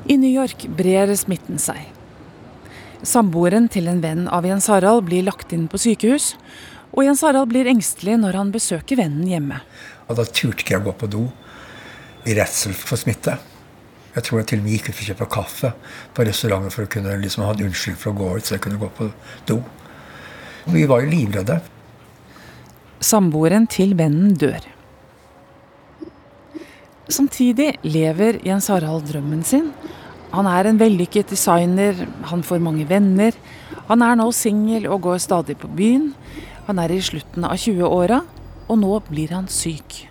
I 0.08 0.16
New 0.16 0.32
York 0.32 0.70
brer 0.78 1.12
smitten 1.18 1.58
seg. 1.60 1.97
Samboeren 3.06 3.68
til 3.70 3.90
en 3.92 4.00
venn 4.02 4.24
av 4.34 4.46
Jens 4.48 4.68
Harald 4.72 5.06
blir 5.06 5.26
lagt 5.28 5.52
inn 5.54 5.68
på 5.70 5.78
sykehus, 5.78 6.32
og 6.96 7.06
Jens 7.06 7.22
Harald 7.22 7.52
blir 7.52 7.70
engstelig 7.70 8.16
når 8.18 8.40
han 8.40 8.54
besøker 8.54 8.98
vennen 8.98 9.28
hjemme. 9.30 9.60
Og 10.08 10.18
Da 10.18 10.26
turte 10.26 10.64
ikke 10.64 10.74
jeg 10.78 10.82
å 10.82 10.88
gå 10.88 10.96
på 10.98 11.10
do 11.14 11.28
i 12.26 12.34
redsel 12.38 12.74
for 12.74 12.98
smitte. 12.98 13.38
Jeg 14.16 14.26
tror 14.26 14.40
jeg 14.42 14.48
til 14.50 14.62
og 14.62 14.66
med 14.66 14.74
gikk 14.74 14.88
ut 14.90 14.96
for 14.96 15.04
å 15.04 15.10
kjøpe 15.12 15.28
kaffe 15.30 15.70
på 16.18 16.26
restauranten 16.26 16.74
for 16.74 16.88
å 16.88 16.90
kunne 16.90 17.20
liksom 17.22 17.44
ha 17.46 17.52
en 17.54 17.68
unnskyldning 17.68 18.00
for 18.02 18.14
å 18.16 18.18
gå 18.18 18.30
ut, 18.38 18.48
så 18.48 18.56
jeg 18.56 18.64
kunne 18.66 18.82
gå 18.82 18.90
på 18.98 19.12
do. 19.46 19.60
Vi 20.74 20.88
var 20.90 21.04
jo 21.04 21.12
livredde. 21.12 21.60
Samboeren 22.98 23.70
til 23.70 23.94
vennen 24.00 24.34
dør. 24.42 24.66
Samtidig 27.14 27.76
lever 27.86 28.42
Jens 28.44 28.72
Harald 28.74 29.06
drømmen 29.08 29.46
sin. 29.46 29.70
Han 30.34 30.50
er 30.50 30.68
en 30.68 30.80
vellykket 30.80 31.32
designer, 31.32 32.04
han 32.30 32.44
får 32.44 32.60
mange 32.64 32.88
venner. 32.90 33.36
Han 33.88 34.04
er 34.04 34.18
nå 34.20 34.28
singel 34.36 34.90
og 34.92 35.06
går 35.06 35.22
stadig 35.24 35.56
på 35.62 35.70
byen. 35.72 36.12
Han 36.68 36.82
er 36.84 36.92
i 36.92 37.00
slutten 37.04 37.48
av 37.48 37.56
20-åra, 37.56 38.20
og 38.68 38.80
nå 38.82 39.00
blir 39.08 39.32
han 39.32 39.48
syk. 39.48 40.04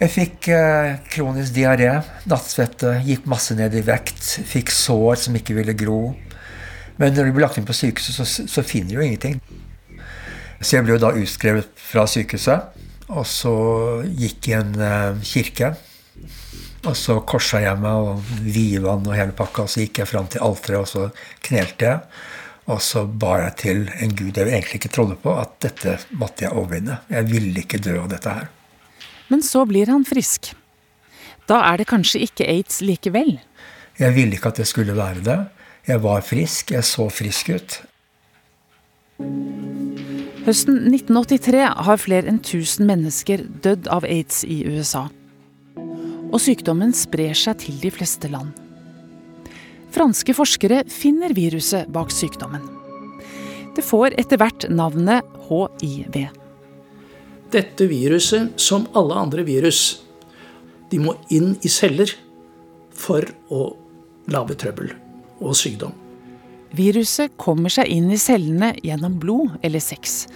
Jeg 0.00 0.10
fikk 0.14 0.48
eh, 0.56 0.96
kronisk 1.12 1.52
diaré, 1.54 1.90
nattsvette, 2.30 2.96
gikk 3.04 3.26
masse 3.28 3.54
ned 3.54 3.74
i 3.76 3.84
vekt. 3.84 4.22
Fikk 4.48 4.72
sår 4.72 5.20
som 5.26 5.36
ikke 5.36 5.58
ville 5.58 5.76
gro. 5.76 6.14
Men 6.96 7.14
når 7.14 7.28
du 7.28 7.34
blir 7.36 7.44
lagt 7.44 7.60
inn 7.60 7.68
på 7.68 7.76
sykehuset, 7.76 8.16
så, 8.16 8.46
så 8.48 8.64
finner 8.66 8.94
du 8.94 8.96
jo 8.98 9.04
ingenting. 9.04 9.38
Så 10.60 10.76
jeg 10.76 10.86
ble 10.86 10.96
jo 10.96 11.02
da 11.04 11.12
utskrevet 11.16 11.70
fra 11.80 12.06
sykehuset. 12.08 12.80
Og 13.10 13.28
så 13.28 13.54
gikk 14.08 14.50
i 14.50 14.56
en 14.58 14.74
eh, 14.80 15.22
kirke. 15.26 15.74
Og 16.88 16.96
så 16.96 17.18
korsa 17.28 17.60
jeg 17.60 17.76
meg 17.80 18.06
og 18.06 18.28
Vivan 18.40 19.04
og 19.04 19.16
hele 19.16 19.34
pakka. 19.36 19.66
Og 19.66 19.72
så 19.72 19.84
gikk 19.84 20.00
jeg 20.00 20.08
fram 20.08 20.30
til 20.32 20.44
alteret, 20.44 20.80
og 20.80 20.88
så 20.88 21.08
knelte 21.44 21.90
jeg. 21.90 22.00
Og 22.70 22.80
så 22.84 23.04
ba 23.04 23.34
jeg 23.42 23.54
til 23.60 23.82
en 23.98 24.14
gud 24.14 24.38
jeg 24.38 24.48
egentlig 24.48 24.80
ikke 24.80 24.92
trodde 24.94 25.18
på, 25.20 25.34
at 25.42 25.56
dette 25.64 25.98
måtte 26.16 26.46
jeg 26.46 26.54
overvinne. 26.54 27.00
Jeg 27.10 27.28
ville 27.28 27.64
ikke 27.64 27.82
dø 27.82 27.98
av 28.00 28.08
dette 28.12 28.32
her. 28.32 28.48
Men 29.30 29.44
så 29.46 29.64
blir 29.68 29.90
han 29.90 30.06
frisk. 30.06 30.52
Da 31.50 31.60
er 31.66 31.80
det 31.80 31.88
kanskje 31.90 32.22
ikke 32.26 32.46
aids 32.48 32.80
likevel? 32.84 33.38
Jeg 33.98 34.14
ville 34.16 34.38
ikke 34.38 34.52
at 34.54 34.62
det 34.62 34.68
skulle 34.70 34.96
være 34.96 35.24
det. 35.26 35.38
Jeg 35.88 36.02
var 36.04 36.22
frisk. 36.24 36.70
Jeg 36.70 36.86
så 36.86 37.08
frisk 37.12 37.50
ut. 37.52 37.80
Høsten 40.46 40.86
1983 40.88 41.64
har 41.84 42.00
flere 42.00 42.30
enn 42.30 42.40
1000 42.40 42.86
mennesker 42.88 43.42
dødd 43.64 43.90
av 43.92 44.06
aids 44.08 44.44
i 44.46 44.62
USA. 44.70 45.08
Og 46.30 46.38
sykdommen 46.42 46.92
sprer 46.96 47.34
seg 47.36 47.58
til 47.64 47.78
de 47.82 47.90
fleste 47.94 48.30
land. 48.30 48.52
Franske 49.90 50.34
forskere 50.36 50.84
finner 50.90 51.34
viruset 51.34 51.90
bak 51.90 52.12
sykdommen. 52.14 52.62
Det 53.74 53.82
får 53.86 54.14
etter 54.20 54.38
hvert 54.38 54.68
navnet 54.70 55.26
hiv. 55.82 56.14
Dette 57.50 57.86
viruset, 57.90 58.54
som 58.54 58.86
alle 58.94 59.16
andre 59.18 59.42
virus, 59.46 60.02
de 60.90 61.00
må 61.02 61.16
inn 61.34 61.56
i 61.66 61.70
celler 61.70 62.12
for 62.94 63.26
å 63.50 63.64
lage 64.30 64.54
trøbbel 64.58 64.92
og 65.40 65.56
sykdom. 65.58 65.94
Viruset 66.76 67.34
kommer 67.40 67.72
seg 67.72 67.90
inn 67.90 68.10
i 68.14 68.18
cellene 68.20 68.72
gjennom 68.86 69.18
blod 69.22 69.58
eller 69.66 69.82
sex. 69.82 70.28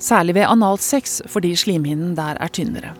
Særlig 0.00 0.38
ved 0.40 0.48
analsex, 0.48 1.20
fordi 1.28 1.52
slimhinnen 1.56 2.14
der 2.16 2.40
er 2.40 2.52
tynnere. 2.52 2.94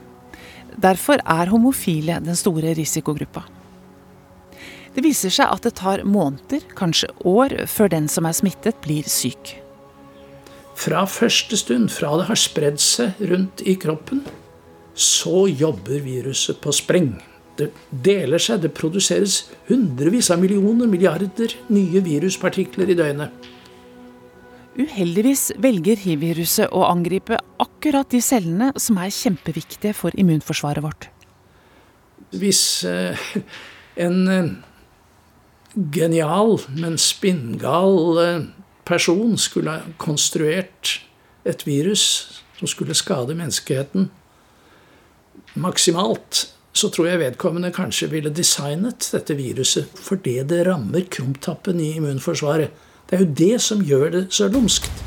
Derfor 0.81 1.21
er 1.25 1.51
homofile 1.53 2.21
den 2.25 2.39
store 2.39 2.75
risikogruppa. 2.79 3.45
Det 4.93 5.05
viser 5.05 5.33
seg 5.33 5.49
at 5.49 5.65
det 5.65 5.75
tar 5.81 6.05
måneder, 6.05 6.65
kanskje 6.77 7.09
år, 7.25 7.55
før 7.71 7.93
den 7.95 8.09
som 8.13 8.29
er 8.29 8.37
smittet, 8.37 8.77
blir 8.85 9.09
syk. 9.09 9.57
Fra 10.77 11.05
første 11.09 11.57
stund, 11.57 11.89
fra 11.93 12.15
det 12.21 12.29
har 12.29 12.41
spredd 12.41 12.81
seg 12.81 13.21
rundt 13.31 13.63
i 13.65 13.77
kroppen, 13.81 14.25
så 14.93 15.47
jobber 15.49 16.03
viruset 16.05 16.61
på 16.61 16.75
spreng. 16.77 17.15
Det 17.57 17.71
deler 18.05 18.41
seg, 18.41 18.63
det 18.65 18.73
produseres 18.77 19.47
hundrevis 19.69 20.31
av 20.33 20.41
millioner, 20.43 20.89
milliarder 20.89 21.57
nye 21.73 22.01
viruspartikler 22.05 22.93
i 22.93 22.97
døgnet. 22.99 23.51
Uheldigvis 24.73 25.51
velger 25.61 26.01
hiv-viruset 26.01 26.73
å 26.73 26.87
angripe 26.89 27.37
akkurat 27.61 28.09
de 28.13 28.23
cellene 28.25 28.71
som 28.81 28.97
er 29.03 29.13
kjempeviktige 29.13 29.93
for 29.97 30.15
immunforsvaret 30.17 30.85
vårt. 30.85 31.09
Hvis 32.33 32.63
eh, 32.89 33.19
en 34.01 34.23
eh, 34.33 34.49
genial, 35.93 36.57
men 36.73 36.97
spinngal 36.97 38.23
eh, 38.23 38.47
person 38.89 39.37
skulle 39.37 39.77
ha 39.77 39.93
konstruert 40.01 41.03
et 41.45 41.67
virus 41.69 42.07
som 42.57 42.71
skulle 42.71 42.97
skade 42.97 43.37
menneskeheten 43.37 44.09
maksimalt, 45.61 46.47
så 46.73 46.89
tror 46.89 47.11
jeg 47.11 47.21
vedkommende 47.21 47.75
kanskje 47.77 48.09
ville 48.09 48.33
designet 48.33 49.11
dette 49.13 49.37
viruset 49.37 50.01
fordi 50.01 50.39
det 50.49 50.63
rammer 50.71 51.05
krumtappen 51.13 51.83
i 51.85 51.91
immunforsvaret. 51.99 52.73
Det 53.13 53.19
er 53.19 53.27
jo 53.27 53.33
det 53.37 53.57
som 53.61 53.81
gjør 53.85 54.07
det 54.09 54.21
så 54.33 54.47
lumskt. 54.49 55.03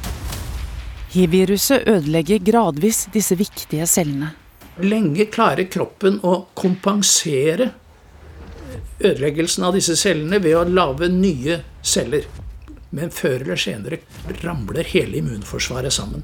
Hiv-viruset 1.16 1.88
ødelegger 1.90 2.44
gradvis 2.46 3.08
disse 3.10 3.34
viktige 3.40 3.88
cellene. 3.90 4.30
Lenge 4.78 5.26
klarer 5.34 5.66
kroppen 5.74 6.20
å 6.22 6.36
kompensere 6.54 7.72
ødeleggelsen 9.00 9.66
av 9.66 9.74
disse 9.74 9.98
cellene 9.98 10.38
ved 10.38 10.54
å 10.54 10.64
lage 10.70 11.10
nye 11.10 11.58
celler. 11.82 12.30
Men 12.94 13.10
før 13.10 13.40
eller 13.40 13.66
senere 13.66 14.04
ramler 14.44 14.86
hele 14.94 15.24
immunforsvaret 15.24 15.98
sammen. 15.98 16.22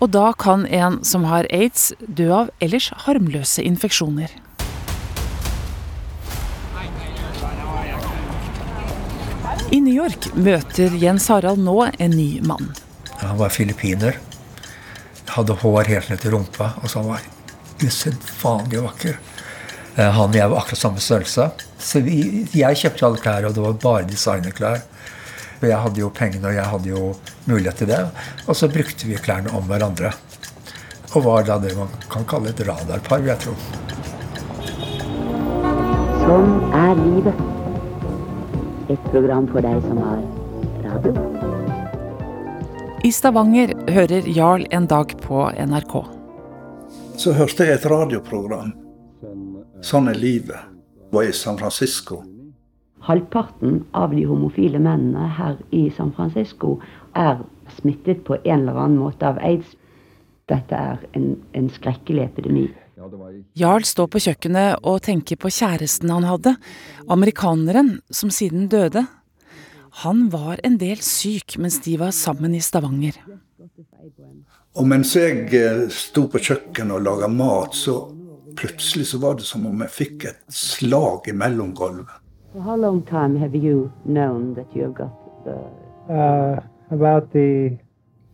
Og 0.00 0.08
da 0.16 0.30
kan 0.32 0.64
en 0.64 1.02
som 1.04 1.28
har 1.28 1.44
aids, 1.52 1.90
dø 2.00 2.32
av 2.32 2.54
ellers 2.64 2.94
harmløse 3.04 3.60
infeksjoner. 3.60 4.39
New 9.90 10.04
York 10.04 10.28
møter 10.38 10.92
Jens 11.02 11.24
Harald 11.32 11.58
nå 11.66 11.72
en 11.98 12.12
ny 12.14 12.38
mann. 12.46 12.68
Han 13.24 13.40
var 13.40 13.50
filippiner. 13.50 14.20
Hadde 15.34 15.56
hår 15.64 15.90
helt 15.90 16.12
ned 16.12 16.20
til 16.22 16.36
rumpa, 16.36 16.68
og 16.78 16.92
så 16.92 17.00
han 17.00 17.08
var 17.08 17.24
usedvanlig 17.82 18.84
vakker. 18.84 19.18
Eh, 19.96 20.06
han 20.14 20.28
og 20.28 20.38
jeg 20.38 20.52
var 20.52 20.62
akkurat 20.62 20.82
samme 20.84 21.02
størrelse. 21.02 21.48
Så 21.82 22.04
vi, 22.06 22.20
jeg 22.54 22.78
kjøpte 22.84 23.08
alle 23.08 23.22
klær, 23.24 23.48
og 23.48 23.58
det 23.58 23.66
var 23.66 23.82
bare 23.82 24.06
designerklær. 24.12 24.84
Jeg 25.66 25.82
hadde 25.82 26.04
jo 26.04 26.14
pengene, 26.14 26.46
og 26.52 26.58
jeg 26.60 26.70
hadde 26.76 26.92
jo 26.94 27.04
mulighet 27.50 27.82
til 27.82 27.90
det. 27.90 28.02
Og 28.46 28.62
så 28.62 28.70
brukte 28.70 29.10
vi 29.10 29.18
klærne 29.18 29.50
om 29.58 29.66
hverandre. 29.66 30.14
Og 31.16 31.24
var 31.26 31.50
da 31.50 31.58
det 31.58 31.74
man 31.74 31.90
kan 32.12 32.30
kalle 32.30 32.54
et 32.54 32.62
radarpar, 32.62 33.26
vil 33.26 33.34
jeg 33.34 33.42
tro. 33.42 33.58
Sånn 36.22 36.60
er 36.78 36.94
livet. 37.08 37.59
Et 38.90 39.02
program 39.12 39.46
for 39.46 39.62
deg 39.62 39.82
som 39.84 39.98
har 40.02 40.22
radio. 40.82 41.12
I 43.06 43.12
Stavanger 43.14 43.70
hører 43.86 44.26
Jarl 44.26 44.64
en 44.74 44.88
dag 44.90 45.12
på 45.22 45.44
NRK. 45.54 45.94
Så 47.20 47.36
hørte 47.38 47.68
jeg 47.68 47.78
et 47.78 47.86
radioprogram. 47.86 48.72
Sånn 49.86 50.10
er 50.10 50.18
livet. 50.18 50.58
Var 51.14 51.30
i 51.30 51.36
San 51.36 51.60
Francisco. 51.60 52.18
Halvparten 53.06 53.84
av 53.94 54.10
de 54.10 54.26
homofile 54.26 54.82
mennene 54.82 55.30
her 55.38 55.56
i 55.70 55.86
San 55.94 56.10
Francisco 56.16 56.80
er 57.14 57.44
smittet 57.78 58.24
på 58.26 58.40
en 58.42 58.64
eller 58.64 58.74
annen 58.88 58.98
måte 59.04 59.30
av 59.30 59.38
aids. 59.38 59.76
Dette 60.50 60.74
er 60.74 60.98
en, 61.14 61.36
en 61.54 61.70
skrekkelig 61.70 62.26
epidemi. 62.26 62.66
Jarl 63.56 63.84
står 63.88 64.08
på 64.12 64.20
kjøkkenet 64.26 64.84
og 64.86 65.00
tenker 65.06 65.38
på 65.40 65.50
kjæresten 65.52 66.12
han 66.12 66.26
hadde, 66.28 66.54
amerikaneren 67.08 67.98
som 68.10 68.30
siden 68.30 68.68
døde. 68.68 69.06
Han 70.04 70.28
var 70.30 70.60
en 70.64 70.78
del 70.78 71.00
syk 71.02 71.58
mens 71.58 71.80
de 71.84 71.96
var 71.98 72.12
sammen 72.14 72.54
i 72.54 72.60
Stavanger. 72.60 73.16
Og 74.78 74.86
mens 74.86 75.16
jeg 75.16 75.48
eh, 75.56 75.88
sto 75.90 76.28
på 76.30 76.38
kjøkkenet 76.38 76.94
og 76.94 77.02
laga 77.02 77.28
mat, 77.28 77.74
så 77.74 77.96
plutselig 78.56 79.08
så 79.10 79.18
var 79.18 79.40
det 79.40 79.46
som 79.48 79.66
om 79.66 79.82
jeg 79.82 79.96
fikk 79.96 80.28
et 80.30 80.42
slag 80.54 81.26
i 81.28 81.34
mellomgulvet. 81.34 82.18
For 82.52 82.62
how 82.62 82.76
long 82.76 83.02
time 83.06 83.38
have 83.38 83.54
you 83.54 83.90
known 84.04 84.54
that 84.54 84.66
you 84.74 84.94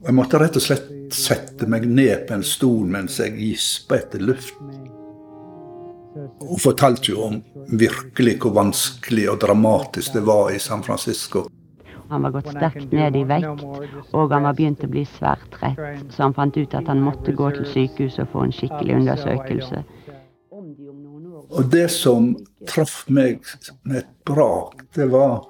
Jeg 0.07 0.15
måtte 0.15 0.39
rett 0.39 0.55
og 0.55 0.63
slett 0.63 0.91
sette 1.15 1.67
meg 1.67 1.87
ned 1.91 2.29
på 2.29 2.37
en 2.37 2.45
stol 2.47 2.87
mens 2.91 3.19
jeg 3.19 3.35
gispa 3.41 3.99
etter 3.99 4.23
luft. 4.23 4.55
Hun 6.41 6.61
fortalte 6.63 7.11
jo 7.11 7.25
om 7.27 7.41
virkelig 7.75 8.37
hvor 8.45 8.55
vanskelig 8.57 9.27
og 9.33 9.41
dramatisk 9.43 10.15
det 10.15 10.23
var 10.29 10.53
i 10.55 10.61
San 10.63 10.85
Francisco. 10.87 11.49
Han 12.09 12.23
var 12.23 12.37
gått 12.37 12.53
sterkt 12.55 12.95
ned 12.95 13.19
i 13.19 13.25
vekt, 13.27 13.67
og 14.15 14.31
han 14.31 14.47
var 14.47 14.55
begynt 14.55 14.87
å 14.87 14.93
bli 14.93 15.03
svært 15.17 15.43
trett. 15.57 15.83
Så 16.15 16.23
han 16.23 16.37
fant 16.39 16.55
ut 16.55 16.79
at 16.79 16.87
han 16.87 17.03
måtte 17.03 17.35
gå 17.35 17.51
til 17.59 17.67
sykehuset 17.73 18.23
og 18.29 18.33
få 18.37 18.47
en 18.47 18.55
skikkelig 18.55 19.01
undersøkelse. 19.01 19.83
Og 21.51 21.69
det 21.75 21.89
som 21.91 22.31
traff 22.71 23.03
meg 23.11 23.43
med 23.83 24.05
et 24.05 24.15
brak, 24.27 24.87
det 24.95 25.11
var 25.11 25.49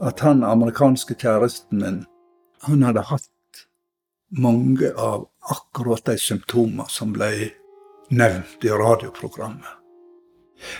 at 0.00 0.20
han 0.24 0.44
amerikanske 0.44 1.16
kjæresten 1.20 1.84
min, 1.84 2.04
han 2.64 2.84
hadde 2.84 3.04
hatt 3.04 3.28
mange 4.30 4.90
av 4.92 5.28
akkurat 5.50 6.04
de 6.04 6.18
symptomene 6.18 6.88
som 6.88 7.12
ble 7.14 7.50
nevnt 8.10 8.64
i 8.64 8.68
radioprogrammet. 8.68 9.72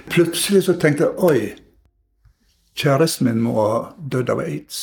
Plutselig 0.09 0.65
så 0.65 0.75
tenkte 0.81 1.09
jeg 1.09 1.25
oi, 1.27 1.41
kjæresten 2.77 3.29
min 3.29 3.43
må 3.45 3.57
ha 3.61 3.81
dødd 3.99 4.33
av 4.33 4.43
aids. 4.47 4.81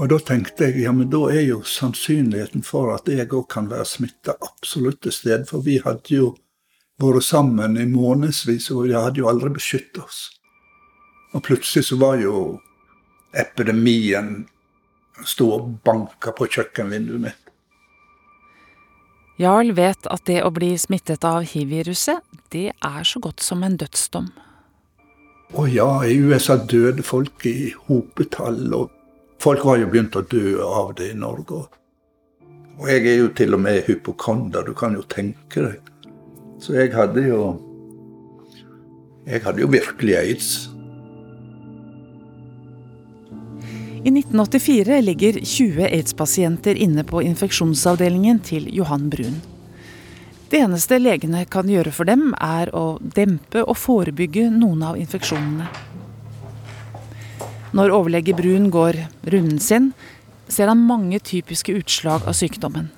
Og 0.00 0.08
da 0.08 0.18
tenkte 0.24 0.70
jeg 0.70 0.86
ja, 0.86 0.92
men 0.96 1.10
da 1.12 1.26
er 1.32 1.42
jo 1.44 1.60
sannsynligheten 1.68 2.64
for 2.64 2.94
at 2.94 3.08
jeg 3.12 3.28
òg 3.28 3.48
kan 3.52 3.68
være 3.68 3.88
smitta 3.88 4.38
absolutt 4.40 5.02
til 5.04 5.12
stede. 5.12 5.44
For 5.48 5.64
vi 5.64 5.78
hadde 5.84 6.14
jo 6.14 6.30
vært 7.02 7.26
sammen 7.26 7.76
i 7.80 7.88
månedsvis, 7.88 8.70
og 8.72 8.86
vi 8.86 8.96
hadde 8.96 9.20
jo 9.20 9.28
aldri 9.28 9.52
beskytta 9.52 10.04
oss. 10.06 10.22
Og 11.32 11.44
plutselig 11.44 11.88
så 11.88 11.98
var 12.00 12.20
jo 12.20 12.60
epidemien 13.36 14.42
sto 15.28 15.50
og 15.56 15.68
banka 15.84 16.32
på 16.36 16.48
kjøkkenvinduet 16.56 17.24
mitt. 17.26 17.41
Jarl 19.40 19.72
vet 19.72 20.06
at 20.12 20.26
det 20.28 20.42
å 20.44 20.52
bli 20.52 20.74
smittet 20.78 21.24
av 21.24 21.46
hiv-viruset, 21.48 22.20
det 22.52 22.70
er 22.72 23.04
så 23.08 23.20
godt 23.22 23.40
som 23.40 23.62
en 23.64 23.78
dødsdom. 23.80 24.28
Å 25.52 25.66
ja, 25.68 25.88
i 26.08 26.16
USA 26.20 26.56
døde 26.56 27.04
folk 27.04 27.44
i 27.48 27.72
hopetall, 27.88 28.60
og 28.76 28.92
folk 29.42 29.64
var 29.68 29.80
jo 29.80 29.88
begynt 29.92 30.16
å 30.16 30.24
dø 30.24 30.60
av 30.64 30.94
det 31.00 31.10
i 31.12 31.18
Norge. 31.18 31.64
Og 32.80 32.88
jeg 32.88 33.06
er 33.08 33.18
jo 33.20 33.32
til 33.36 33.56
og 33.56 33.60
med 33.64 33.82
hypokonder, 33.88 34.64
du 34.64 34.72
kan 34.76 34.96
jo 34.96 35.04
tenke 35.08 35.64
deg. 35.64 35.90
Så 36.62 36.76
jeg 36.78 36.94
hadde 36.94 37.26
jo 37.26 37.42
Jeg 39.22 39.38
hadde 39.44 39.62
jo 39.62 39.68
virkelig 39.70 40.16
aids. 40.18 40.71
I 44.04 44.10
1984 44.10 45.00
ligger 45.00 45.32
20 45.44 45.84
aids-pasienter 45.86 46.74
inne 46.74 47.04
på 47.06 47.20
infeksjonsavdelingen 47.22 48.40
til 48.42 48.66
Johan 48.74 49.04
Brun. 49.10 49.36
Det 50.50 50.58
eneste 50.58 50.98
legene 50.98 51.44
kan 51.46 51.70
gjøre 51.70 51.92
for 51.94 52.10
dem, 52.10 52.32
er 52.34 52.72
å 52.74 52.98
dempe 53.00 53.62
og 53.62 53.78
forebygge 53.78 54.48
noen 54.50 54.82
av 54.88 54.98
infeksjonene. 54.98 55.68
Når 57.72 57.94
overlege 57.94 58.34
Brun 58.36 58.72
går 58.74 58.98
runden 59.22 59.62
sin, 59.62 59.92
ser 60.50 60.68
han 60.68 60.82
mange 60.82 61.22
typiske 61.22 61.72
utslag 61.78 62.26
av 62.26 62.34
sykdommen. 62.34 62.90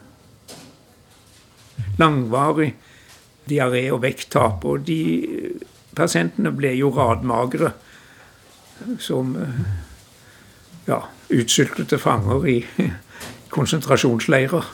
Langvarig 2.00 2.72
diaré 3.44 3.90
og 3.92 4.00
vekttap. 4.08 4.64
Og 4.64 4.88
de 4.88 5.00
pasientene 5.94 6.50
ble 6.56 6.72
jo 6.80 6.90
radmagre. 6.96 7.74
Som 8.98 9.36
ja, 10.88 11.00
utsultede 11.30 11.98
fanger 11.98 12.46
i 12.46 12.58
konsentrasjonsleirer. 13.54 14.64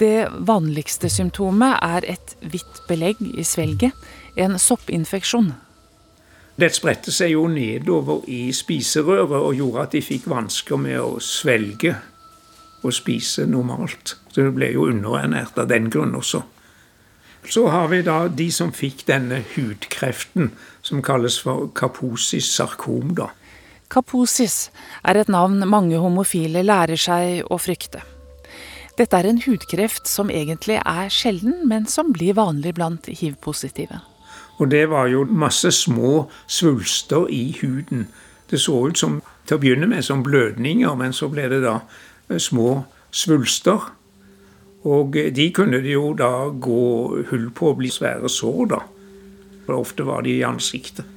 Det 0.00 0.28
vanligste 0.48 1.10
symptomet 1.12 1.76
er 1.82 2.06
et 2.08 2.36
hvitt 2.40 2.78
belegg 2.88 3.20
i 3.36 3.44
svelget, 3.44 3.92
en 4.36 4.56
soppinfeksjon. 4.58 5.52
Det 6.60 6.70
spredte 6.76 7.12
seg 7.12 7.34
jo 7.34 7.46
nedover 7.48 8.24
i 8.28 8.50
spiserøret 8.52 9.36
og 9.36 9.54
gjorde 9.56 9.84
at 9.84 9.92
de 9.96 10.02
fikk 10.04 10.26
vansker 10.28 10.80
med 10.80 10.98
å 11.00 11.20
svelge 11.24 11.94
og 12.80 12.94
spise 12.96 13.46
normalt. 13.48 14.16
Så 14.32 14.44
det 14.44 14.54
ble 14.56 14.70
jo 14.72 14.88
underernært 14.88 15.60
av 15.60 15.68
den 15.68 15.90
grunn 15.92 16.16
også. 16.16 16.42
Så 17.48 17.66
har 17.72 17.88
vi 17.88 18.02
da 18.04 18.26
de 18.28 18.50
som 18.52 18.72
fikk 18.76 19.06
denne 19.08 19.40
hudkreften, 19.54 20.52
som 20.84 21.00
kalles 21.02 21.38
for 21.40 21.70
kaposis 21.76 22.50
sarkom. 22.52 23.14
da. 23.16 23.30
Kaposis 23.90 24.70
er 25.02 25.18
et 25.18 25.30
navn 25.32 25.64
mange 25.66 25.98
homofile 25.98 26.62
lærer 26.62 27.00
seg 27.00 27.42
å 27.50 27.58
frykte. 27.58 28.04
Dette 28.98 29.18
er 29.18 29.26
en 29.26 29.40
hudkreft 29.42 30.06
som 30.06 30.30
egentlig 30.30 30.76
er 30.78 31.10
sjelden, 31.10 31.64
men 31.66 31.88
som 31.90 32.12
blir 32.14 32.36
vanlig 32.38 32.76
blant 32.76 33.08
hiv-positive. 33.10 33.98
Og 34.60 34.70
det 34.70 34.84
var 34.92 35.08
jo 35.10 35.24
masse 35.24 35.72
små 35.72 36.28
svulster 36.46 37.26
i 37.32 37.56
huden. 37.62 38.06
Det 38.50 38.60
så 38.60 38.76
ut 38.86 38.98
som 38.98 39.20
til 39.48 39.56
å 39.56 39.62
begynne 39.62 39.88
med 39.90 40.04
som 40.06 40.22
blødninger, 40.22 40.94
men 40.94 41.16
så 41.16 41.30
ble 41.32 41.48
det 41.50 41.62
da 41.64 41.80
små 42.38 42.84
svulster. 43.10 43.88
Og 44.86 45.16
de 45.34 45.50
kunne 45.56 45.80
det 45.82 45.96
jo 45.96 46.12
da 46.14 46.50
gå 46.52 46.82
hull 47.30 47.48
på 47.56 47.72
og 47.72 47.80
bli 47.80 47.90
svære 47.90 48.30
sår, 48.30 48.66
da. 48.74 48.84
For 49.64 49.80
ofte 49.80 50.06
var 50.06 50.22
de 50.28 50.38
i 50.38 50.44
ansiktet. 50.46 51.08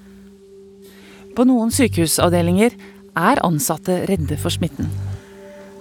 På 1.34 1.46
noen 1.50 1.72
sykehusavdelinger 1.74 2.76
er 3.18 3.42
ansatte 3.46 4.04
redde 4.10 4.38
for 4.42 4.54
smitten. 4.54 4.90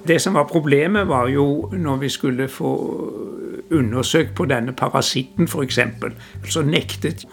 Det 0.06 0.18
som 0.22 0.34
var 0.34 0.48
problemet, 0.50 1.06
var 1.08 1.28
jo 1.30 1.68
når 1.72 2.00
vi 2.02 2.08
skulle 2.10 2.48
få 2.50 2.72
undersøkt 3.72 4.34
på 4.34 4.46
denne 4.50 4.74
parasitten, 4.76 5.46
f.eks. 5.46 5.78
Så 6.48 6.64
nektet 6.66 7.26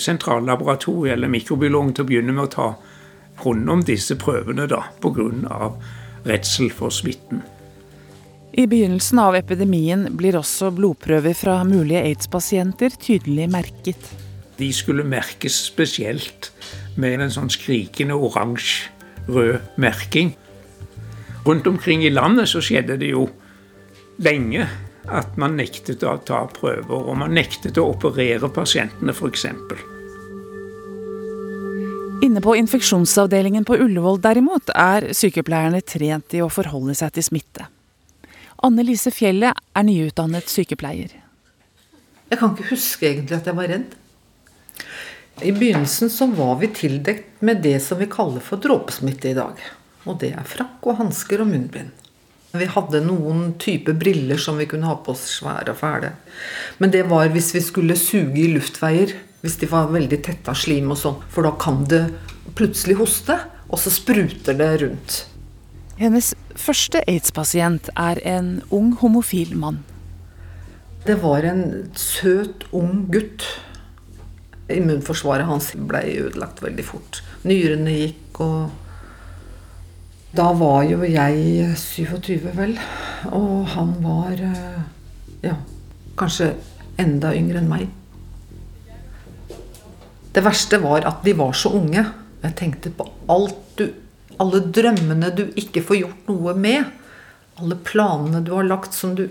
sentrallaboratoriet 0.00 1.16
eller 1.16 1.32
mikrobiologen 1.32 1.94
til 1.94 2.04
å 2.04 2.08
begynne 2.08 2.34
med 2.36 2.46
å 2.46 2.52
ta 2.54 2.68
hånd 3.42 3.70
om 3.70 3.82
disse 3.82 4.16
prøvene, 4.20 4.68
da, 4.70 4.84
pga. 5.02 5.72
redsel 6.24 6.70
for 6.72 6.94
smitten. 6.94 7.42
I 8.54 8.68
begynnelsen 8.70 9.18
av 9.18 9.34
epidemien 9.34 10.06
blir 10.14 10.36
også 10.38 10.70
blodprøver 10.76 11.34
fra 11.34 11.56
mulige 11.66 12.04
aids-pasienter 12.06 12.94
tydelig 13.02 13.48
merket. 13.50 14.12
De 14.60 14.70
skulle 14.72 15.02
merkes 15.02 15.56
spesielt 15.66 16.52
med 17.00 17.20
en 17.20 17.32
sånn 17.32 17.50
skrikende 17.52 18.16
oransje-rød 18.16 19.78
merking. 19.80 20.34
Rundt 21.44 21.66
omkring 21.68 22.04
i 22.04 22.12
landet 22.12 22.48
så 22.52 22.62
skjedde 22.64 22.96
det 23.00 23.10
jo 23.12 23.26
lenge 24.24 24.66
at 25.12 25.34
man 25.36 25.58
nektet 25.58 26.04
å 26.06 26.14
ta 26.24 26.44
prøver, 26.48 26.94
og 26.94 27.18
man 27.20 27.34
nektet 27.36 27.76
å 27.80 27.90
operere 27.92 28.48
pasientene 28.52 29.12
f.eks. 29.12 29.46
Inne 32.24 32.40
på 32.40 32.54
infeksjonsavdelingen 32.56 33.66
på 33.68 33.76
Ullevål 33.84 34.22
derimot 34.24 34.70
er 34.72 35.10
sykepleierne 35.12 35.82
trent 35.84 36.32
i 36.36 36.40
å 36.40 36.48
forholde 36.48 36.94
seg 36.96 37.12
til 37.16 37.26
smitte. 37.26 37.66
Anne 38.64 38.86
Lise 38.86 39.12
Fjellet 39.12 39.52
er 39.52 39.84
nyutdannet 39.84 40.48
sykepleier. 40.48 41.12
Jeg 42.30 42.40
kan 42.40 42.54
ikke 42.54 42.70
huske 42.70 43.10
egentlig 43.10 43.36
at 43.36 43.50
jeg 43.50 43.58
var 43.58 43.68
redd. 43.68 43.92
I 45.42 45.52
begynnelsen 45.52 46.10
så 46.10 46.26
var 46.26 46.56
vi 46.60 46.68
tildekt 46.68 47.42
med 47.42 47.62
det 47.62 47.80
som 47.82 47.98
vi 47.98 48.06
kaller 48.06 48.40
for 48.40 48.62
dråpesmitte 48.62 49.32
i 49.32 49.34
dag. 49.34 49.58
Og 50.06 50.18
det 50.20 50.30
er 50.36 50.46
frakk 50.46 50.86
og 50.86 51.00
hansker 51.00 51.42
og 51.42 51.50
munnbind. 51.50 51.90
Vi 52.54 52.68
hadde 52.70 53.00
noen 53.02 53.56
type 53.58 53.96
briller 53.98 54.38
som 54.38 54.60
vi 54.60 54.68
kunne 54.70 54.86
ha 54.86 54.94
på 55.02 55.10
oss 55.16 55.24
svære 55.40 55.72
og 55.72 55.80
fæle. 55.80 56.12
Men 56.78 56.92
det 56.94 57.02
var 57.10 57.32
hvis 57.34 57.50
vi 57.56 57.62
skulle 57.64 57.98
suge 57.98 58.38
i 58.44 58.52
luftveier. 58.52 59.16
Hvis 59.42 59.58
de 59.60 59.66
var 59.68 59.90
veldig 59.90 60.20
tette 60.24 60.52
av 60.52 60.56
slim 60.56 60.92
og 60.94 61.00
sånn. 61.00 61.18
For 61.34 61.44
da 61.44 61.50
kan 61.60 61.82
det 61.90 62.04
plutselig 62.54 62.96
hoste, 63.00 63.40
og 63.66 63.80
så 63.82 63.90
spruter 63.90 64.54
det 64.56 64.70
rundt. 64.84 65.24
Hennes 65.98 66.30
første 66.54 67.02
aids-pasient 67.10 67.90
er 67.98 68.22
en 68.22 68.62
ung 68.70 68.94
homofil 69.02 69.56
mann. 69.58 69.82
Det 71.04 71.18
var 71.26 71.44
en 71.44 71.90
søt, 71.98 72.64
ung 72.72 73.08
gutt. 73.12 73.44
Immunforsvaret 74.72 75.44
hans 75.48 75.72
ble 75.76 76.00
ødelagt 76.22 76.62
veldig 76.64 76.84
fort. 76.88 77.20
Nyrene 77.44 77.92
gikk, 77.98 78.40
og 78.40 78.70
da 80.34 80.48
var 80.56 80.86
jo 80.88 81.04
jeg 81.06 81.74
27, 81.78 82.48
vel. 82.56 82.72
Og 83.30 83.68
han 83.74 83.92
var 84.04 84.40
ja, 85.44 85.58
kanskje 86.18 86.54
enda 87.00 87.34
yngre 87.36 87.60
enn 87.60 87.70
meg. 87.70 87.92
Det 90.34 90.42
verste 90.42 90.80
var 90.82 91.06
at 91.06 91.22
de 91.26 91.36
var 91.38 91.52
så 91.54 91.70
unge. 91.78 92.02
Jeg 92.42 92.56
tenkte 92.58 92.90
på 92.92 93.06
du 93.78 93.84
Alle 94.42 94.60
drømmene 94.74 95.30
du 95.30 95.44
ikke 95.54 95.84
får 95.86 96.00
gjort 96.00 96.30
noe 96.32 96.54
med. 96.58 96.88
Alle 97.60 97.76
planene 97.76 98.40
du 98.42 98.50
har 98.56 98.66
lagt 98.66 98.96
som 98.96 99.14
du 99.14 99.28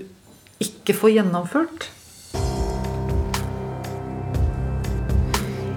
ikke 0.63 0.95
får 0.95 1.17
gjennomført. 1.17 1.89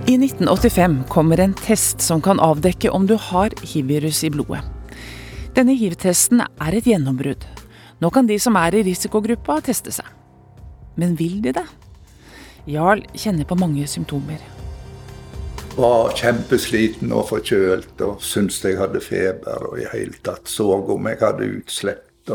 I 0.09 0.15
1985 0.15 1.05
kommer 1.09 1.41
en 1.41 1.55
test 1.55 2.01
som 2.01 2.21
kan 2.23 2.39
avdekke 2.41 2.91
om 2.95 3.09
du 3.11 3.17
har 3.19 3.51
hiv-virus 3.67 4.21
i 4.25 4.29
blodet. 4.31 4.61
Denne 5.57 5.75
hiv-testen 5.75 6.45
er 6.47 6.77
et 6.79 6.87
gjennombrudd. 6.87 7.43
Nå 7.99 8.11
kan 8.15 8.29
de 8.29 8.37
som 8.39 8.55
er 8.61 8.77
i 8.79 8.85
risikogruppa, 8.87 9.57
teste 9.67 9.91
seg. 9.97 10.07
Men 10.95 11.17
vil 11.19 11.41
de 11.43 11.57
det? 11.59 11.65
Jarl 12.71 13.03
kjenner 13.19 13.51
på 13.51 13.59
mange 13.59 13.89
symptomer. 13.91 14.39
Var 15.75 16.15
kjempesliten 16.23 17.11
og 17.11 17.27
forkjølt 17.33 18.07
og 18.07 18.23
syntes 18.23 18.63
jeg 18.63 18.79
hadde 18.79 19.03
feber 19.03 19.67
og 19.73 19.83
i 19.83 19.91
hele 19.91 20.23
tatt 20.23 20.47
så 20.47 20.71
om 20.87 21.11
jeg 21.11 21.23
hadde 21.25 21.51
utslett. 21.59 22.31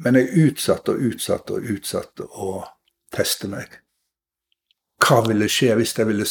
Men 0.00 0.16
jeg 0.16 0.48
utsatte 0.48 0.96
og 0.96 1.08
utsatte 1.12 1.60
og 1.60 1.72
utsatte 1.76 2.24
å 2.24 2.62
teste 3.12 3.52
meg. 3.52 3.81
Hva 5.02 5.18
ville 5.26 5.48
skje 5.50 5.74
hvis 5.78 5.96
jeg 5.98 6.08
ville 6.08 6.26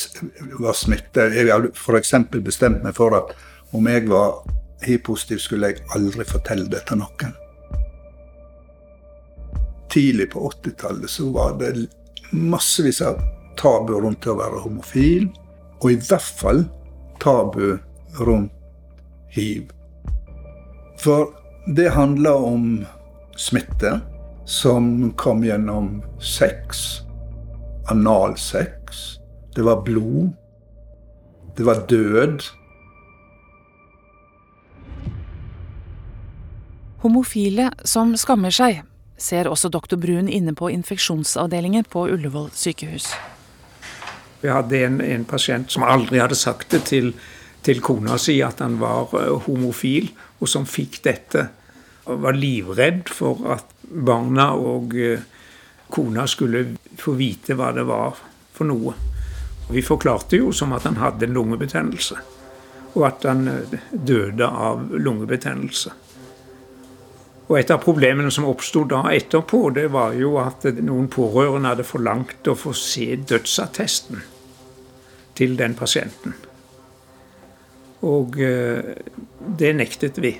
var 0.63 0.77
smittet? 0.77 1.35
Jeg 1.35 1.51
hadde 1.51 1.73
f.eks. 1.75 2.13
bestemt 2.39 2.83
meg 2.85 2.95
for 2.95 3.15
at 3.17 3.33
om 3.75 3.87
jeg 3.87 4.07
var 4.09 4.41
hiv-positiv, 4.85 5.39
skulle 5.39 5.71
jeg 5.71 5.83
aldri 5.95 6.25
fortelle 6.27 6.67
det 6.71 6.85
til 6.87 7.01
noen. 7.01 7.35
Tidlig 9.91 10.29
på 10.31 10.47
80-tallet 10.47 11.11
så 11.11 11.27
var 11.35 11.57
det 11.59 11.87
massevis 12.31 13.01
av 13.03 13.19
tabu 13.59 13.97
rundt 13.99 14.27
å 14.27 14.37
være 14.39 14.63
homofil. 14.63 15.27
Og 15.81 15.91
i 15.91 15.99
hvert 15.99 16.33
fall 16.39 16.63
tabu 17.21 17.77
rundt 18.19 18.51
hiv. 19.31 19.69
For 21.01 21.31
det 21.75 21.91
handler 21.95 22.43
om 22.45 22.65
smitte 23.39 23.97
som 24.45 25.11
kom 25.17 25.43
gjennom 25.45 26.01
sex, 26.19 27.01
analsex. 27.89 29.17
Det 29.55 29.61
var 29.61 29.81
blod. 29.81 30.31
Det 31.57 31.63
var 31.63 31.85
død. 31.89 32.43
Homofile 37.01 37.71
som 37.83 38.13
skammer 38.17 38.53
seg, 38.53 38.83
ser 39.17 39.49
også 39.49 39.71
doktor 39.73 39.97
Brun 40.01 40.29
inne 40.29 40.53
på 40.57 40.69
infeksjonsavdelingen 40.69 41.87
på 41.89 42.05
Ullevål 42.13 42.51
sykehus. 42.53 43.09
Vi 44.41 44.49
hadde 44.49 44.83
en, 44.85 45.01
en 45.01 45.25
pasient 45.25 45.69
som 45.71 45.85
aldri 45.85 46.21
hadde 46.21 46.37
sagt 46.37 46.73
det 46.73 46.83
til, 46.89 47.11
til 47.65 47.81
kona 47.81 48.17
si 48.21 48.39
at 48.45 48.61
han 48.61 48.79
var 48.81 49.13
uh, 49.13 49.41
homofil, 49.45 50.09
og 50.41 50.49
som 50.49 50.65
fikk 50.69 51.01
dette. 51.05 51.47
Og 52.09 52.21
var 52.23 52.37
livredd 52.37 53.09
for 53.13 53.43
at 53.53 53.65
barna 53.81 54.51
og 54.57 54.95
uh, 54.97 55.21
kona 55.91 56.27
skulle 56.27 56.65
få 56.99 57.15
vite 57.19 57.57
hva 57.59 57.71
det 57.75 57.85
var 57.87 58.19
for 58.55 58.69
noe. 58.69 58.93
Vi 59.71 59.83
forklarte 59.85 60.39
jo 60.41 60.51
som 60.55 60.73
at 60.75 60.87
han 60.87 60.99
hadde 60.99 61.27
en 61.27 61.35
lungebetennelse, 61.37 62.17
og 62.93 63.07
at 63.07 63.27
han 63.27 63.47
uh, 63.47 63.75
døde 63.91 64.47
av 64.47 64.89
lungebetennelse. 64.91 65.93
Og 67.51 67.57
Et 67.59 67.71
av 67.71 67.81
problemene 67.83 68.31
som 68.31 68.45
oppsto 68.47 68.85
da 68.87 69.01
etterpå, 69.11 69.73
det 69.75 69.89
var 69.91 70.13
jo 70.15 70.37
at 70.39 70.63
noen 70.79 71.09
pårørende 71.11 71.73
hadde 71.73 71.83
forlangt 71.83 72.47
å 72.47 72.55
få 72.55 72.71
se 72.71 73.09
dødsattesten 73.27 74.21
til 75.35 75.57
den 75.59 75.75
pasienten. 75.75 76.37
Og 78.07 78.39
eh, 78.39 78.95
det 79.59 79.73
nektet 79.75 80.21
vi. 80.23 80.31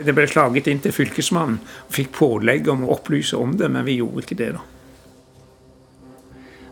Det 0.00 0.14
ble 0.16 0.26
klaget 0.30 0.68
inn 0.70 0.80
til 0.80 0.94
Fylkesmannen 0.96 1.58
og 1.60 1.94
fikk 1.94 2.12
pålegg 2.16 2.68
om 2.72 2.86
å 2.86 2.94
opplyse 2.96 3.36
om 3.36 3.56
det, 3.60 3.68
men 3.68 3.84
vi 3.84 3.98
gjorde 4.00 4.24
ikke 4.24 4.38
det, 4.38 4.52
da. 4.56 4.66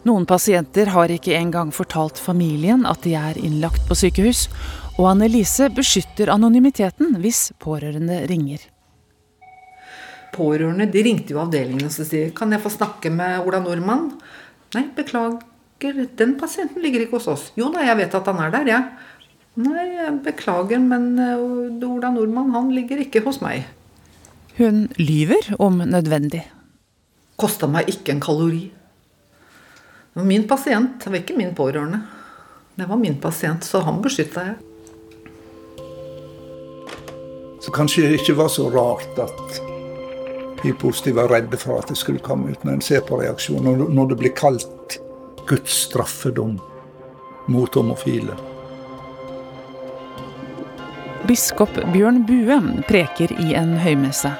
Noen 0.08 0.24
pasienter 0.30 0.92
har 0.94 1.10
ikke 1.12 1.34
engang 1.36 1.72
fortalt 1.74 2.20
familien 2.22 2.86
at 2.88 3.02
de 3.04 3.12
er 3.18 3.36
innlagt 3.42 3.82
på 3.88 3.96
sykehus, 3.98 4.46
og 4.96 5.10
Annelise 5.10 5.68
beskytter 5.74 6.30
anonymiteten 6.32 7.18
hvis 7.20 7.50
pårørende 7.60 8.22
ringer. 8.30 8.62
Pårørende 10.32 10.86
de 10.92 11.02
ringte 11.04 11.34
jo 11.34 11.42
avdelingen 11.42 11.90
og 11.90 11.94
sier 11.98 12.32
kan 12.36 12.54
jeg 12.54 12.62
få 12.62 12.72
snakke 12.72 13.12
med 13.12 13.44
Ola 13.44 13.60
Nordmann. 13.64 14.10
Nei, 14.76 14.86
beklager, 14.96 16.00
den 16.18 16.34
pasienten 16.40 16.84
ligger 16.84 17.04
ikke 17.04 17.18
hos 17.18 17.28
oss. 17.34 17.46
Jo 17.58 17.72
da, 17.74 17.84
jeg 17.84 17.98
vet 18.00 18.16
at 18.16 18.32
han 18.32 18.42
er 18.46 18.54
der, 18.54 18.72
jeg. 18.72 18.88
Ja. 18.88 19.07
Nei, 19.58 19.88
jeg 19.96 20.20
beklager, 20.22 20.78
men 20.78 21.16
eh, 21.18 21.86
Ola 21.88 22.12
Nordmann 22.14 22.52
han 22.54 22.70
ligger 22.70 23.00
ikke 23.02 23.24
hos 23.24 23.40
meg. 23.42 23.66
Hun 24.58 24.84
lyver 24.98 25.52
om 25.58 25.80
nødvendig. 25.82 26.44
Kosta 27.38 27.66
meg 27.70 27.90
ikke 27.90 28.14
en 28.14 28.22
kalori. 28.22 28.68
Det 30.12 30.20
var 30.20 30.26
min 30.26 30.46
pasient, 30.50 31.00
det 31.02 31.10
var 31.10 31.20
ikke 31.20 31.36
min 31.38 31.54
pårørende. 31.58 32.00
Det 32.78 32.86
var 32.86 32.98
min 32.98 33.18
pasient, 33.22 33.66
så 33.66 33.82
han 33.86 33.98
beskytta 34.02 34.44
jeg. 34.46 34.56
Så 37.62 37.74
kanskje 37.74 38.06
det 38.06 38.20
ikke 38.20 38.36
var 38.38 38.50
så 38.54 38.68
rart 38.70 39.18
at 39.18 39.58
de 40.62 40.74
positive 40.78 41.18
var 41.18 41.32
redde 41.34 41.58
for 41.58 41.78
at 41.78 41.90
det 41.90 41.98
skulle 41.98 42.22
komme 42.22 42.50
ut, 42.52 42.62
når 42.62 42.78
en 42.78 42.86
ser 42.86 43.02
på 43.06 43.18
reaksjonen, 43.18 43.82
når 43.94 44.12
det 44.12 44.20
blir 44.22 44.34
kalt 44.38 44.98
Guds 45.50 45.82
straffedom 45.88 46.58
mot 47.50 47.74
homofile. 47.74 48.38
Biskop 51.28 51.74
Bjørn 51.92 52.22
Bue 52.24 52.56
preker 52.88 53.34
i 53.36 53.52
en 53.52 53.74
høymesse. 53.76 54.30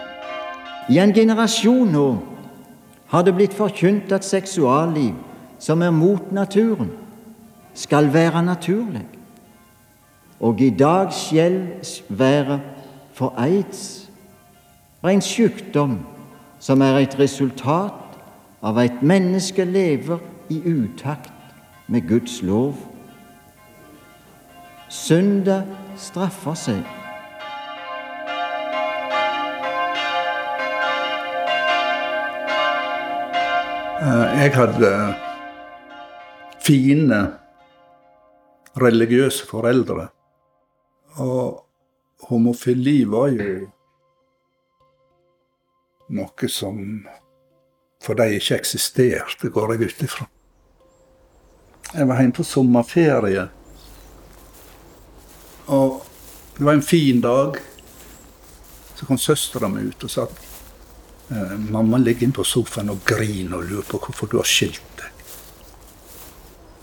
I 0.89 0.97
en 1.03 1.11
generasjon 1.13 1.91
nå 1.93 2.05
har 3.13 3.25
det 3.27 3.35
blitt 3.37 3.53
forkynt 3.53 4.13
at 4.17 4.25
seksualliv 4.25 5.13
som 5.61 5.83
er 5.85 5.93
mot 5.93 6.31
naturen, 6.33 6.89
skal 7.75 8.09
være 8.13 8.41
naturlig. 8.43 9.05
Og 10.41 10.61
i 10.65 10.71
dag 10.71 11.13
skjells 11.13 12.03
været 12.09 12.61
for 13.13 13.35
aids, 13.37 14.09
en 15.05 15.21
sykdom 15.21 15.99
som 16.59 16.81
er 16.83 17.03
et 17.03 17.19
resultat 17.19 18.17
av 18.63 18.81
et 18.81 19.03
menneske 19.03 19.65
lever 19.65 20.25
i 20.49 20.63
utakt 20.65 21.53
med 21.87 22.09
Guds 22.09 22.41
lov. 22.43 22.75
Synda 24.89 25.63
straffer 25.99 26.57
seg. 26.59 26.83
Eh, 33.99 34.27
jeg 34.43 34.55
hadde 34.55 34.93
fine 36.63 37.21
religiøse 38.79 39.47
foreldre. 39.51 40.09
Og 41.19 41.65
homofili 42.29 43.03
var 43.11 43.33
jo 43.35 43.53
noe 46.15 46.49
som 46.49 46.79
for 47.99 48.15
dem 48.15 48.37
ikke 48.39 48.61
eksisterte, 48.61 49.51
går 49.51 49.75
jeg 49.75 49.91
ut 49.91 50.03
ifra. 50.07 50.27
Jeg 51.89 52.07
var 52.09 52.21
hjemme 52.21 52.37
på 52.37 52.45
sommerferie 52.47 53.49
og 55.69 56.05
det 56.57 56.65
var 56.65 56.73
en 56.73 56.83
fin 56.83 57.21
dag. 57.21 57.57
Så 58.95 59.07
kom 59.07 59.19
søstera 59.19 59.69
mi 59.69 59.85
ut 59.87 60.05
og 60.05 60.11
sa 60.11 60.25
at 60.27 60.39
eh, 61.31 61.59
mamma 61.71 62.01
ligger 62.03 62.27
inne 62.27 62.35
på 62.35 62.45
sofaen 62.45 62.91
og 62.91 63.05
griner 63.07 63.61
og 63.61 63.69
lurer 63.69 63.87
på 63.87 64.01
hvorfor 64.03 64.31
du 64.33 64.39
har 64.41 64.49
skilt 64.49 64.83
deg. 64.99 65.25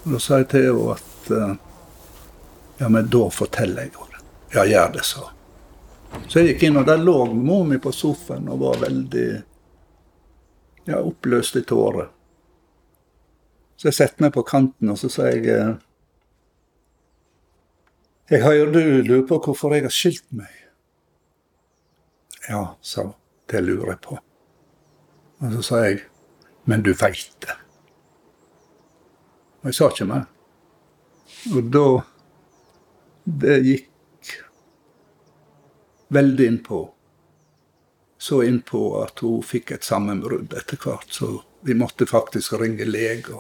Og 0.05 0.13
Da 0.13 0.21
sa 0.21 0.39
jeg 0.39 0.51
til 0.53 0.69
henne 0.69 0.93
at 0.95 1.31
eh, 1.35 1.55
ja, 2.77 2.89
men 2.89 3.09
da 3.11 3.25
forteller 3.33 3.87
jeg 3.87 3.95
henne. 3.97 4.21
Ja, 4.53 4.63
gjør 4.69 4.93
det, 4.93 5.03
sa 5.03 5.31
Så 6.29 6.39
jeg 6.39 6.53
gikk 6.53 6.69
inn, 6.69 6.77
og 6.79 6.85
der 6.87 7.01
lå 7.01 7.17
mor 7.33 7.65
mi 7.67 7.81
på 7.81 7.91
sofaen 7.91 8.47
og 8.47 8.61
var 8.61 8.79
veldig 8.85 9.29
ja, 10.85 11.01
oppløst 11.01 11.59
i 11.59 11.65
tårer. 11.67 12.07
Så 13.75 13.89
jeg 13.89 13.97
satte 13.97 14.23
meg 14.23 14.31
på 14.31 14.45
kanten, 14.47 14.93
og 14.93 15.01
så 15.01 15.11
sa 15.11 15.27
jeg 15.33 15.49
eh, 15.51 15.73
jeg 18.29 18.41
hørte 18.41 18.81
du 18.81 19.03
lurte 19.05 19.27
på 19.29 19.41
hvorfor 19.45 19.75
jeg 19.75 19.85
har 19.85 19.93
skilt 19.93 20.25
meg. 20.33 20.51
Ja, 22.49 22.77
sa 22.81 23.09
hun. 23.09 23.13
Det 23.45 23.61
lurer 23.61 23.91
jeg 23.91 24.01
på. 24.01 24.15
Og 25.45 25.51
så 25.53 25.61
sa 25.61 25.79
jeg, 25.85 25.99
men 26.65 26.81
du 26.81 26.89
veit 26.97 27.35
det. 27.45 27.53
Og 29.61 29.69
jeg 29.69 29.77
sa 29.77 29.89
ikke 29.91 30.07
mer. 30.09 30.25
Og 31.53 31.71
da 31.73 31.87
Det 33.25 33.55
gikk 33.65 34.31
veldig 36.13 36.45
innpå. 36.45 36.79
Så 38.17 38.43
innpå 38.45 38.81
at 39.01 39.23
hun 39.25 39.41
fikk 39.41 39.71
et 39.71 39.83
sammenbrudd 39.83 40.53
etter 40.53 40.77
hvert, 40.77 41.09
så 41.09 41.41
vi 41.65 41.73
måtte 41.73 42.05
faktisk 42.05 42.53
ringe 42.61 42.85
lege. 42.85 43.39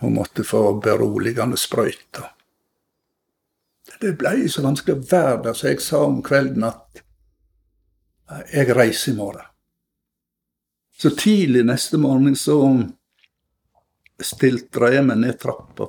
Hun 0.00 0.14
måtte 0.18 0.42
få 0.42 0.80
beroligende 0.82 1.56
sprøyter. 1.56 2.32
Det 4.00 4.14
ble 4.16 4.48
så 4.48 4.62
vanskelig 4.64 4.96
å 4.96 5.06
være 5.10 5.40
der, 5.44 5.56
så 5.56 5.68
jeg 5.68 5.82
sa 5.84 5.98
om 6.06 6.22
kvelden 6.24 6.64
at 6.64 7.02
jeg 8.48 8.72
reiser 8.72 9.12
i 9.12 9.16
morgen. 9.18 9.44
Så 10.96 11.12
tidlig 11.16 11.66
neste 11.68 12.00
morgen 12.00 12.36
så 12.36 12.56
stiltra 14.24 14.90
jeg 14.94 15.04
meg 15.04 15.20
ned 15.20 15.36
trappa. 15.40 15.88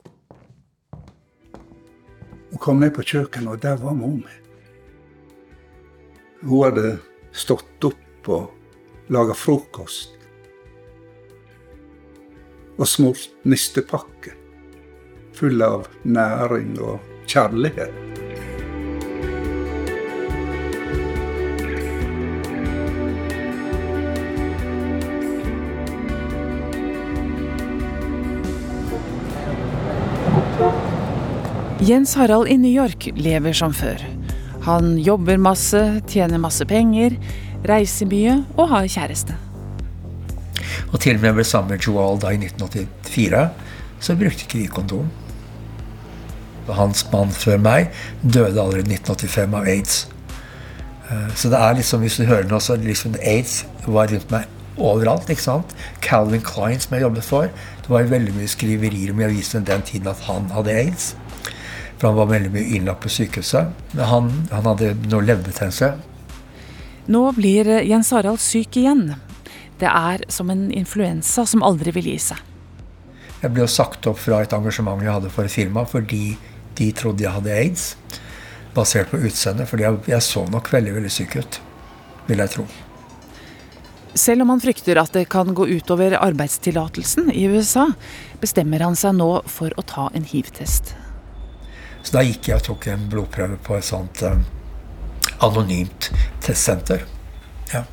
Og 2.51 2.59
kom 2.59 2.83
ned 2.83 2.91
på 2.95 3.05
kjøkkenet, 3.13 3.53
og 3.53 3.63
der 3.63 3.79
var 3.79 3.95
mor 3.95 4.17
mi. 4.19 4.35
Hun 6.41 6.65
hadde 6.65 6.97
stått 7.31 7.87
opp 7.87 8.31
og 8.31 9.11
laga 9.13 9.35
frokost. 9.37 10.17
Og 12.75 12.87
smurt 12.87 13.29
nistepakke 13.47 14.35
full 15.37 15.63
av 15.63 15.87
næring 16.03 16.75
og 16.83 16.99
kjærlighet. 17.27 18.01
Jens 31.81 32.13
Harald 32.13 32.47
i 32.47 32.57
New 32.61 32.69
York 32.69 33.07
lever 33.17 33.53
som 33.57 33.73
før. 33.73 33.97
Han 34.67 34.99
jobber 35.01 35.39
masse, 35.41 35.79
tjener 36.07 36.37
masse 36.37 36.65
penger, 36.69 37.15
reiser 37.65 38.05
mye 38.05 38.35
og 38.53 38.69
har 38.69 38.85
kjæreste. 38.85 39.33
Og 40.91 40.99
til 41.01 41.17
og 41.17 41.23
med 41.23 41.39
ble 41.39 41.45
sammen 41.47 41.73
med 41.73 41.81
Joel 41.81 42.21
da 42.21 42.35
i 42.35 42.37
1984, 42.37 43.41
så 43.97 44.15
brukte 44.19 44.45
ikke 44.45 44.61
vi 44.61 44.69
kondom. 44.69 45.09
Hans 46.77 47.03
mann 47.11 47.31
før 47.35 47.59
meg 47.61 47.91
døde 48.21 48.59
allerede 48.61 48.91
i 48.91 48.97
1985 48.97 49.55
av 49.59 49.69
aids. 49.69 50.01
Eh, 51.09 51.29
så 51.35 51.51
det 51.51 51.59
er 51.59 51.77
liksom, 51.79 52.03
hvis 52.05 52.19
du 52.21 52.25
hører 52.29 52.49
noe, 52.49 52.61
så 52.63 52.77
liksom 52.79 53.17
aids 53.19 53.63
var 53.87 54.11
rundt 54.11 54.33
meg 54.33 54.49
overalt. 54.81 55.29
ikke 55.29 55.43
sant? 55.43 55.75
Calvin 56.01 56.43
Klein, 56.45 56.79
som 56.79 56.95
jeg 56.95 57.05
jobbet 57.05 57.27
for, 57.27 57.49
det 57.81 57.89
var 57.89 58.07
veldig 58.11 58.35
mye 58.37 58.51
skriverier 58.51 59.11
om 59.11 59.21
i 59.21 59.27
avisen 59.27 59.67
den 59.67 59.83
tiden 59.87 60.11
at 60.11 60.23
han 60.29 60.49
hadde 60.55 60.75
aids. 60.75 61.15
For 61.97 62.09
han 62.09 62.17
var 62.17 62.31
veldig 62.31 62.53
mye 62.53 62.77
innlagt 62.77 63.03
på 63.03 63.11
sykehuset. 63.13 63.73
Men 63.93 64.07
han, 64.09 64.31
han 64.51 64.69
hadde 64.71 64.95
noe 65.11 65.25
leverbetennelse. 65.25 65.93
Nå 67.11 67.25
blir 67.37 67.67
Jens 67.85 68.11
Harald 68.13 68.41
syk 68.41 68.77
igjen. 68.77 69.11
Det 69.81 69.89
er 69.89 70.23
som 70.29 70.49
en 70.53 70.69
influensa 70.73 71.45
som 71.49 71.63
aldri 71.65 71.93
vil 71.95 72.11
gi 72.13 72.17
seg. 72.29 72.39
Jeg 73.41 73.53
ble 73.53 73.63
jo 73.63 73.69
sagt 73.73 74.05
opp 74.09 74.19
fra 74.21 74.43
et 74.43 74.53
engasjement 74.53 75.01
jeg 75.01 75.09
hadde 75.09 75.31
for 75.33 75.49
et 75.49 75.53
firma 75.53 75.81
fordi 75.89 76.35
de 76.77 76.91
trodde 76.95 77.25
jeg 77.25 77.33
hadde 77.35 77.57
aids. 77.57 77.89
Basert 78.75 79.11
på 79.11 79.19
utseendet, 79.19 79.67
for 79.67 79.81
jeg 79.81 80.23
så 80.23 80.45
nok 80.51 80.71
veldig 80.71 80.95
veldig 80.99 81.11
syk 81.11 81.35
ut. 81.41 81.59
Vil 82.29 82.39
jeg 82.43 82.53
tro. 82.53 82.65
Selv 84.13 84.43
om 84.43 84.51
han 84.51 84.59
frykter 84.59 84.99
at 84.99 85.13
det 85.15 85.29
kan 85.31 85.53
gå 85.55 85.65
utover 85.71 86.17
arbeidstillatelsen 86.19 87.31
i 87.31 87.45
USA, 87.47 87.87
bestemmer 88.41 88.83
han 88.83 88.97
seg 88.99 89.15
nå 89.15 89.29
for 89.47 89.71
å 89.79 89.85
ta 89.87 90.09
en 90.15 90.27
hiv-test. 90.27 90.93
Så 92.03 92.17
da 92.17 92.23
gikk 92.25 92.49
jeg 92.49 92.59
og 92.59 92.65
tok 92.65 92.87
en 92.91 93.05
blodprøve 93.11 93.59
på 93.63 93.77
et 93.77 93.87
sånt 93.87 94.23
um, 94.25 94.43
anonymt 95.39 96.09
testsenter. 96.43 97.05
Ja. 97.71 97.85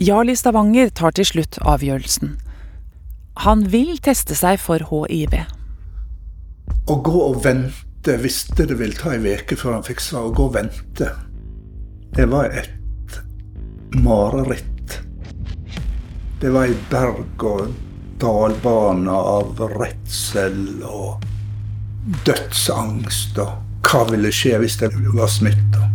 Jarl 0.00 0.32
i 0.32 0.36
Stavanger 0.38 0.88
tar 0.96 1.12
til 1.18 1.28
slutt 1.28 1.60
avgjørelsen. 1.60 2.38
Han 3.34 3.64
vil 3.72 3.96
teste 3.98 4.36
seg 4.36 4.60
for 4.60 4.84
hiv. 5.08 5.34
Å 6.86 6.96
gå 7.00 7.18
og 7.28 7.40
vente, 7.44 8.16
visste 8.20 8.66
det 8.68 8.76
ville 8.80 8.96
ta 8.98 9.14
ei 9.14 9.36
uke 9.38 9.56
før 9.56 9.78
han 9.78 9.86
fikk 9.86 10.02
svar. 10.04 10.28
Å 10.28 10.34
gå 10.36 10.48
og 10.50 10.56
vente, 10.56 11.08
det 12.16 12.28
var 12.28 12.52
et 12.52 13.18
mareritt. 14.02 14.98
Det 16.42 16.50
var 16.50 16.68
ei 16.68 16.76
berg- 16.90 17.46
og 17.46 17.72
dalbane 18.22 19.10
av 19.10 19.60
redsel 19.78 20.82
og 20.86 21.24
dødsangst. 22.26 23.38
Og 23.38 23.86
hva 23.86 24.04
ville 24.10 24.32
skje 24.34 24.58
hvis 24.62 24.80
jeg 24.82 24.92
var 25.14 25.30
smitta? 25.30 25.88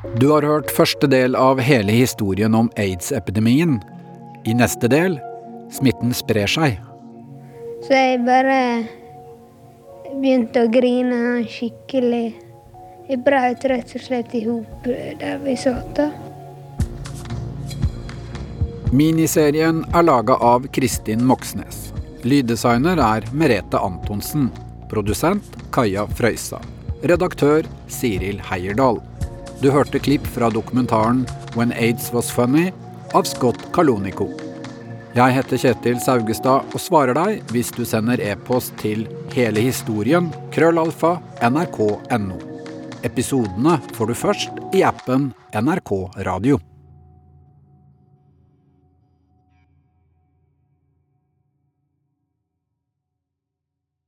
Du 0.00 0.30
har 0.30 0.42
hørt 0.42 0.70
første 0.72 1.04
del 1.12 1.34
av 1.36 1.58
hele 1.60 1.92
historien 1.92 2.54
om 2.56 2.70
aids-epidemien. 2.80 3.74
I 4.48 4.54
neste 4.56 4.88
del 4.88 5.18
smitten 5.70 6.14
sprer 6.16 6.48
seg. 6.48 6.78
Så 7.84 7.92
jeg 7.92 8.22
bare 8.24 8.60
begynte 10.14 10.64
å 10.64 10.70
grine 10.72 11.42
skikkelig. 11.44 12.32
Jeg 13.10 13.20
brøt 13.26 13.66
rett 13.68 13.92
og 13.98 14.04
slett 14.06 14.32
i 14.38 14.42
hop 14.46 14.88
der 14.88 15.36
vi 15.44 15.58
satt. 15.60 16.00
Miniserien 18.96 19.84
er 19.92 20.08
laga 20.08 20.38
av 20.40 20.64
Kristin 20.72 21.28
Moxnes. 21.28 21.90
Lyddesigner 22.24 23.04
er 23.04 23.28
Merete 23.36 23.84
Antonsen. 23.84 24.48
Produsent 24.88 25.60
Kaja 25.76 26.08
Frøysa. 26.16 26.64
Redaktør 27.04 27.68
Siril 27.92 28.40
Heierdal. 28.48 29.02
Du 29.60 29.68
hørte 29.68 29.98
klipp 30.00 30.24
fra 30.26 30.48
dokumentaren 30.48 31.26
'When 31.54 31.72
AIDS 31.72 32.12
Was 32.14 32.30
Funny' 32.32 32.72
av 33.14 33.22
Scott 33.28 33.72
Kalonico. 33.72 34.30
Jeg 35.14 35.34
heter 35.34 35.58
Kjetil 35.58 36.00
Saugestad 36.00 36.72
og 36.72 36.80
svarer 36.80 37.12
deg 37.18 37.42
hvis 37.52 37.72
du 37.76 37.84
sender 37.84 38.22
e-post 38.24 38.72
til 38.80 39.04
hele 39.34 39.60
historien 39.60 40.30
krøllalfa 40.54 41.18
nrk.no. 41.42 42.40
Episodene 43.04 43.76
får 43.92 44.06
du 44.06 44.14
først 44.14 44.64
i 44.72 44.82
appen 44.86 45.34
NRK 45.52 45.92
Radio. 46.24 46.69